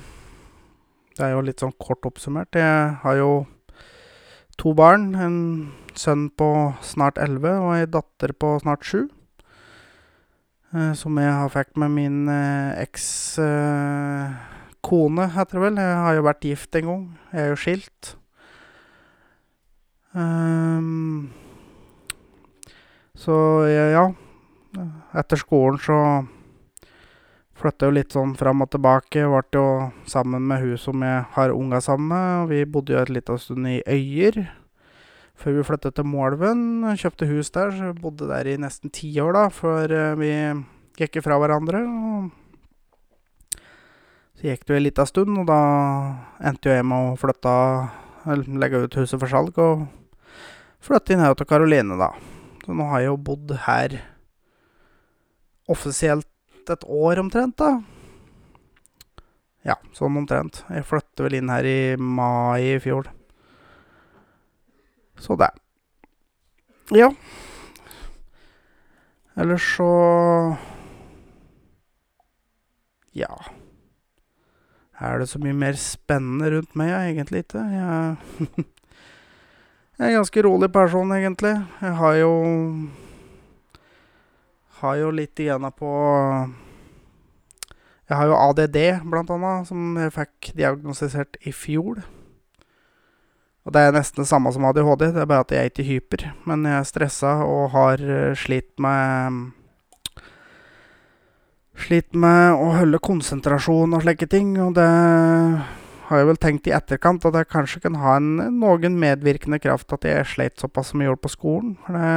Det 1.17 1.25
er 1.25 1.35
jo 1.35 1.43
litt 1.45 1.63
sånn 1.63 1.75
kort 1.83 2.07
oppsummert. 2.07 2.55
Jeg 2.55 2.99
har 3.03 3.19
jo 3.19 3.33
to 4.59 4.75
barn. 4.79 5.11
En 5.19 5.39
sønn 5.99 6.29
på 6.31 6.51
snart 6.87 7.19
elleve 7.19 7.57
og 7.59 7.75
ei 7.75 7.87
datter 7.91 8.35
på 8.39 8.55
snart 8.63 8.87
sju. 8.87 9.09
Eh, 10.74 10.92
som 10.92 11.16
jeg 11.16 11.33
har 11.33 11.48
fikk 11.48 11.76
med 11.81 11.94
min 11.96 12.28
ekskone, 12.28 12.85
eks 12.85 13.38
eh, 15.24 15.35
heter 15.37 15.57
det 15.57 15.62
vel. 15.64 15.81
Jeg 15.81 16.00
har 16.04 16.14
jo 16.18 16.26
vært 16.28 16.44
gift 16.44 16.76
en 16.76 16.88
gang. 16.90 17.04
Jeg 17.33 17.40
er 17.42 17.48
jo 17.48 17.61
skilt. 17.62 18.16
Um, 20.12 21.31
så 23.16 23.37
ja. 23.68 24.04
Etter 25.16 25.40
skolen 25.40 25.81
så 25.81 25.98
flytta 27.59 27.88
jo 27.88 27.94
litt 27.96 28.14
sånn 28.14 28.37
fram 28.38 28.62
og 28.64 28.70
tilbake. 28.74 29.24
Ble 29.24 29.42
jo 29.57 29.66
sammen 30.09 30.44
med 30.50 30.62
hun 30.62 30.78
som 30.81 31.02
jeg 31.02 31.24
har 31.35 31.54
unga 31.54 31.81
sammen 31.85 32.12
med. 32.12 32.52
Vi 32.52 32.64
bodde 32.68 32.92
jo 32.94 33.02
et 33.02 33.12
liten 33.12 33.40
stund 33.40 33.68
i 33.72 33.81
Øyer. 33.88 34.44
Før 35.38 35.55
vi 35.55 35.66
flyttet 35.66 35.94
til 35.94 36.07
Målven. 36.09 36.83
Kjøpte 36.98 37.29
hus 37.31 37.53
der, 37.55 37.70
så 37.70 37.92
bodde 37.94 38.27
der 38.27 38.48
i 38.51 38.57
nesten 38.59 38.90
ti 38.90 39.12
år, 39.22 39.37
da, 39.37 39.44
før 39.55 39.92
eh, 39.94 40.16
vi 40.18 40.33
gikk 40.98 41.20
fra 41.22 41.37
hverandre. 41.38 41.83
Så 44.38 44.48
gikk 44.48 44.64
det 44.66 44.74
jo 44.74 44.79
en 44.81 44.87
lita 44.87 45.07
stund, 45.07 45.38
og 45.38 45.46
da 45.46 45.61
endte 46.46 46.74
jeg 46.74 46.87
med 46.87 47.12
å 47.12 47.18
flytte 47.18 47.55
Eller 48.29 48.59
legge 48.61 48.83
ut 48.85 48.96
huset 48.98 49.18
for 49.18 49.31
salg 49.31 49.57
og 49.62 49.87
flytte 50.85 51.14
inn 51.14 51.22
her 51.22 51.37
til 51.38 51.46
Karoline, 51.48 51.96
da. 51.98 52.11
Så 52.64 52.74
nå 52.77 52.88
har 52.90 53.01
jeg 53.01 53.09
jo 53.12 53.20
bodd 53.31 53.55
her 53.64 53.94
offisielt 55.70 56.27
et 56.68 56.85
år 56.85 57.22
omtrent, 57.22 57.57
da. 57.62 57.79
Ja, 59.64 59.79
sånn 59.96 60.18
omtrent. 60.20 60.62
Jeg 60.68 60.87
flyttet 60.87 61.24
vel 61.24 61.38
inn 61.38 61.51
her 61.53 61.66
i 61.66 61.81
mai 61.96 62.74
i 62.74 62.83
fjor. 62.83 63.09
Så 65.18 65.37
det. 65.37 65.50
Ja. 66.94 67.12
Ellers 69.38 69.76
så 69.76 70.57
Ja. 73.14 73.35
Er 74.98 75.18
det 75.18 75.28
så 75.28 75.38
mye 75.38 75.54
mer 75.54 75.76
spennende 75.78 76.50
rundt 76.57 76.74
meg? 76.76 76.88
Ja, 76.90 77.02
egentlig 77.07 77.44
ikke. 77.44 77.59
Jeg, 77.59 78.16
jeg 79.98 80.07
er 80.07 80.09
en 80.09 80.16
ganske 80.18 80.42
rolig 80.42 80.72
person, 80.72 81.12
egentlig. 81.12 81.54
Jeg 81.81 81.94
har 81.96 82.14
jo 82.14 82.33
Har 84.78 84.94
jo 84.96 85.11
litt 85.11 85.38
igjen 85.38 85.70
på 85.74 85.92
Jeg 88.09 88.16
har 88.16 88.26
jo 88.26 88.38
ADD, 88.38 88.78
blant 89.11 89.31
annet, 89.31 89.66
som 89.68 89.96
jeg 89.98 90.14
fikk 90.14 90.52
diagnostisert 90.57 91.37
i 91.46 91.52
fjor. 91.52 92.02
Og 93.68 93.74
det 93.76 93.83
er 93.85 93.92
nesten 93.92 94.22
det 94.22 94.31
samme 94.31 94.48
som 94.54 94.64
ADHD, 94.64 95.11
det 95.12 95.20
er 95.20 95.28
bare 95.28 95.44
at 95.44 95.50
jeg 95.52 95.61
er 95.61 95.68
ikke 95.68 95.85
hyper. 95.85 96.22
Men 96.48 96.62
jeg 96.64 96.72
er 96.78 96.87
stressa 96.88 97.35
og 97.44 97.66
har 97.74 98.00
eh, 98.00 98.33
slitt 98.38 98.72
med 98.81 99.52
Slitt 101.78 102.16
med 102.18 102.57
å 102.59 102.72
holde 102.74 102.98
konsentrasjon 102.98 103.92
og 103.94 104.00
slike 104.02 104.26
ting, 104.26 104.57
og 104.59 104.72
det 104.74 104.88
har 106.09 106.18
jeg 106.18 106.26
vel 106.26 106.40
tenkt 106.42 106.66
i 106.66 106.72
etterkant 106.74 107.22
at 107.28 107.37
jeg 107.38 107.50
kanskje 107.52 107.83
kan 107.85 108.00
ha 108.02 108.16
en 108.18 108.33
noen 108.59 108.96
medvirkende 108.98 109.61
kraft 109.62 109.94
at 109.94 110.09
jeg 110.09 110.26
sleit 110.26 110.59
såpass 110.59 110.90
som 110.90 111.04
jeg 111.04 111.12
gjorde 111.12 111.22
på 111.28 111.31
skolen. 111.37 111.76
For 111.85 111.94
det, 111.94 112.11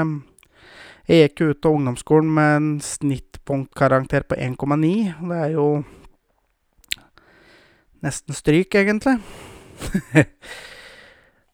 jeg 1.11 1.27
gikk 1.27 1.43
jo 1.43 1.51
ut 1.51 1.67
av 1.69 1.77
ungdomsskolen 1.77 2.33
med 2.39 2.55
en 2.55 2.73
snittpunktkarakter 2.87 4.25
på 4.31 4.39
1,9. 4.49 4.91
og 5.19 5.29
Det 5.29 5.39
er 5.43 5.55
jo 5.59 5.67
nesten 8.01 8.41
stryk, 8.41 8.81
egentlig. 8.81 9.19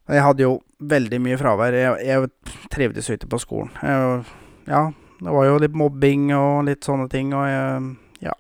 Jeg 0.08 0.24
hadde 0.24 0.46
jo 0.46 0.54
veldig 0.80 1.20
mye 1.20 1.38
fravær. 1.40 1.76
Jeg, 1.76 2.06
jeg 2.08 2.60
trivdes 2.72 3.10
ikke 3.12 3.28
på 3.34 3.40
skolen. 3.44 3.72
Jeg, 3.84 4.24
ja, 4.70 4.84
det 5.20 5.34
var 5.36 5.48
jo 5.50 5.58
litt 5.60 5.76
mobbing 5.76 6.30
og 6.38 6.68
litt 6.70 6.88
sånne 6.88 7.10
ting, 7.12 7.34
og 7.36 7.48
jeg 7.48 7.96
Ja. 8.24 8.34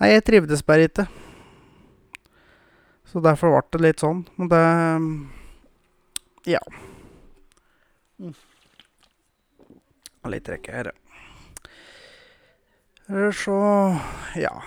Nei, 0.00 0.12
jeg 0.12 0.24
trivdes 0.28 0.62
bare 0.62 0.86
ikke. 0.86 1.06
Så 3.06 3.22
derfor 3.24 3.54
ble 3.54 3.64
det 3.72 3.82
litt 3.82 4.02
sånn. 4.04 4.26
Men 4.36 4.48
det 4.52 4.62
Ja. 6.52 6.60
Mm. 8.20 8.34
Litt 10.30 10.48
rekke 10.48 10.72
her. 10.72 10.92
Eller 13.08 13.32
så 13.32 13.58
Ja. 14.36 14.62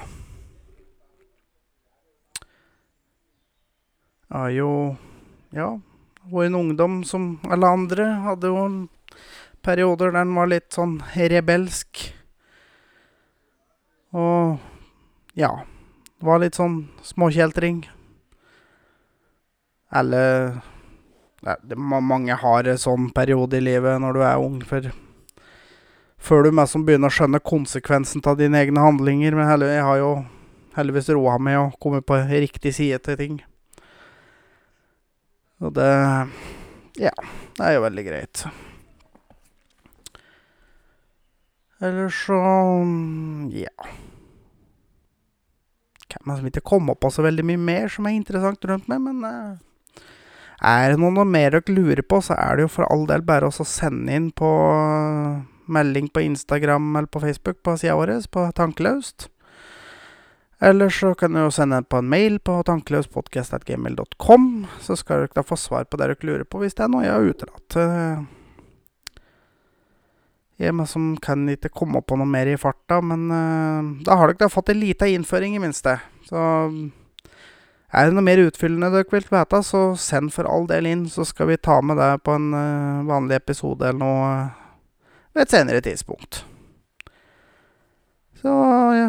Jeg 4.30 4.38
har 4.38 4.50
jo 4.50 4.98
Ja, 5.56 5.80
og 6.30 6.40
en 6.46 6.56
ungdom 6.56 7.04
som 7.04 7.40
alle 7.50 7.68
andre. 7.68 8.06
Hadde 8.26 8.52
jo 8.52 8.64
perioder 9.66 10.12
der 10.12 10.24
den 10.24 10.36
var 10.38 10.50
litt 10.52 10.70
sånn 10.76 11.00
rebelsk. 11.16 12.06
Og 14.14 14.60
ja. 15.38 15.54
Det 16.20 16.28
var 16.28 16.42
litt 16.44 16.58
sånn 16.60 16.82
småkjeltring. 17.06 17.86
Eller 19.96 20.60
det, 21.42 21.56
det, 21.64 21.78
mange 21.80 22.36
har 22.36 22.68
en 22.68 22.82
sånn 22.82 23.08
periode 23.16 23.58
i 23.58 23.64
livet 23.64 24.02
når 24.04 24.18
du 24.18 24.24
er 24.28 24.44
ung, 24.44 24.60
for 24.68 24.90
før 26.20 26.44
du 26.44 26.52
mest 26.52 26.76
begynner 26.84 27.08
å 27.08 27.16
skjønne 27.16 27.40
konsekvensen 27.40 28.26
av 28.28 28.36
dine 28.42 28.60
egne 28.60 28.84
handlinger. 28.84 29.38
Men 29.38 29.64
jeg 29.64 29.86
har 29.88 30.02
jo 30.02 30.12
heldigvis 30.76 31.14
roa 31.16 31.38
meg 31.42 31.62
og 31.62 31.80
kommet 31.82 32.06
på 32.06 32.20
riktig 32.28 32.76
side 32.76 33.00
til 33.08 33.18
ting. 33.20 33.40
Og 35.60 35.74
det 35.76 35.92
Ja, 37.00 37.14
det 37.56 37.64
er 37.66 37.76
jo 37.76 37.86
veldig 37.86 38.06
greit. 38.08 38.44
Ellers 41.80 42.26
så 42.26 42.40
Ja. 43.52 43.88
Kan 46.10 46.36
som 46.36 46.46
ikke 46.46 46.66
komme 46.66 46.96
på 46.96 47.12
så 47.12 47.22
veldig 47.22 47.46
mye 47.46 47.58
mer 47.58 47.88
som 47.88 48.08
er 48.08 48.18
interessant 48.18 48.66
rundt 48.66 48.88
meg, 48.90 49.00
men 49.00 49.24
uh, 49.24 49.58
er 50.60 50.92
det 50.92 51.00
noe 51.00 51.24
mer 51.24 51.52
dere 51.54 51.76
lurer 51.76 52.02
på, 52.02 52.18
så 52.20 52.34
er 52.34 52.58
det 52.58 52.66
jo 52.66 52.72
for 52.74 52.90
all 52.90 53.06
del 53.06 53.22
bare 53.22 53.48
å 53.48 53.52
sende 53.64 54.16
inn 54.18 54.32
på 54.32 54.50
uh, 54.50 55.46
melding 55.70 56.10
på 56.10 56.24
Instagram 56.26 56.96
eller 56.96 57.08
på 57.08 57.22
Facebook 57.22 57.62
på 57.64 57.78
sida 57.78 57.96
vår, 57.96 58.16
på 58.32 58.48
Tankeløst. 58.58 59.30
Eller 60.60 60.90
så 60.92 61.14
kan 61.16 61.34
du 61.34 61.40
jo 61.40 61.52
sende 61.56 61.80
på 61.88 62.02
en 62.02 62.10
mail 62.12 62.40
på 62.44 62.58
tankeløspodkast.gmail.com, 62.68 64.50
så 64.84 64.98
skal 65.00 65.24
dere 65.24 65.38
da 65.40 65.46
få 65.48 65.56
svar 65.56 65.88
på 65.88 66.00
det 66.00 66.10
dere 66.10 66.28
lurer 66.28 66.44
på, 66.44 66.60
hvis 66.60 66.76
det 66.76 66.84
er 66.84 66.92
noe 66.92 67.06
jeg 67.06 67.16
har 67.16 67.32
utelatt. 67.32 67.78
Jeg 70.60 70.76
som 70.92 71.14
kan 71.24 71.48
ikke 71.48 71.72
komme 71.72 72.02
på 72.04 72.18
noe 72.20 72.28
mer 72.28 72.50
i 72.52 72.58
farta, 72.60 72.98
men 73.00 73.30
uh, 73.32 74.04
da 74.04 74.18
har 74.20 74.28
dere 74.28 74.42
da 74.44 74.52
fått 74.52 74.74
en 74.74 74.82
lita 74.82 75.08
innføring, 75.08 75.56
i 75.56 75.62
minste. 75.64 75.96
Så 76.28 76.42
er 77.90 78.10
det 78.10 78.18
noe 78.18 78.26
mer 78.28 78.42
utfyllende 78.44 78.92
dere 78.92 79.08
vil 79.08 79.24
vite, 79.32 79.62
så 79.64 79.84
send 79.96 80.34
for 80.36 80.50
all 80.52 80.68
del 80.68 80.90
inn, 80.92 81.08
så 81.08 81.24
skal 81.24 81.48
vi 81.54 81.62
ta 81.64 81.80
med 81.80 81.96
det 82.02 82.12
på 82.28 82.36
en 82.36 82.52
uh, 82.52 83.08
vanlig 83.08 83.40
episode 83.40 83.88
eller 83.88 84.04
noe 84.04 84.34
ved 85.32 85.46
et 85.46 85.56
senere 85.56 85.80
tidspunkt. 85.86 86.44
Så 88.44 88.52
ja. 89.00 89.08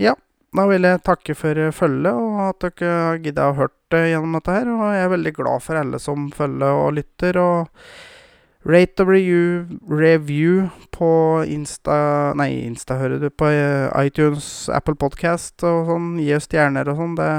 ja. 0.00 0.16
Da 0.54 0.64
vil 0.70 0.86
jeg 0.86 1.02
takke 1.04 1.34
for 1.36 1.58
følget, 1.74 2.12
og 2.14 2.36
at 2.46 2.66
dere 2.78 2.92
har 3.10 3.18
gidda 3.24 3.48
å 3.50 3.56
høre 3.58 4.02
gjennom 4.12 4.36
dette 4.38 4.54
her. 4.54 4.68
Og 4.70 4.84
jeg 4.94 5.04
er 5.04 5.12
veldig 5.12 5.32
glad 5.36 5.64
for 5.64 5.80
alle 5.80 6.00
som 6.02 6.28
følger 6.34 6.82
og 6.84 6.94
lytter. 6.96 7.38
Og 7.42 7.66
rate 8.66 9.04
og 9.04 9.10
review, 9.10 9.66
review 9.90 10.66
på 10.94 11.10
Insta 11.52 12.32
Nei, 12.38 12.50
Insta 12.66 12.96
hører 13.00 13.20
du 13.22 13.28
på 13.30 13.50
eh, 13.50 13.90
iTunes, 14.06 14.68
Apple 14.72 14.96
Podcast 14.98 15.66
og 15.66 15.90
sånn. 15.90 16.08
Gi 16.22 16.32
oss 16.38 16.48
stjerner 16.48 16.88
og 16.92 17.02
sånn. 17.02 17.18
Det, 17.18 17.30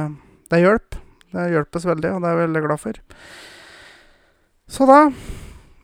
det 0.54 0.62
hjelper. 0.63 1.04
Det 1.38 1.50
hjelpes 1.52 1.88
veldig, 1.89 2.13
og 2.15 2.22
det 2.24 2.30
er 2.30 2.38
jeg 2.38 2.43
veldig 2.46 2.63
glad 2.63 2.82
for. 2.82 3.02
Så 4.72 4.88
da 4.88 5.02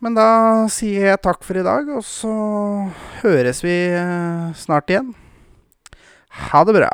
Men 0.04 0.16
da 0.18 0.28
sier 0.68 1.14
jeg 1.14 1.20
takk 1.24 1.46
for 1.48 1.56
i 1.56 1.64
dag, 1.64 1.88
og 1.96 2.04
så 2.04 2.32
høres 3.22 3.62
vi 3.64 3.72
eh, 3.96 4.50
snart 4.60 4.92
igjen. 4.92 5.14
Ha 6.52 6.64
det 6.68 6.76
bra. 6.76 6.92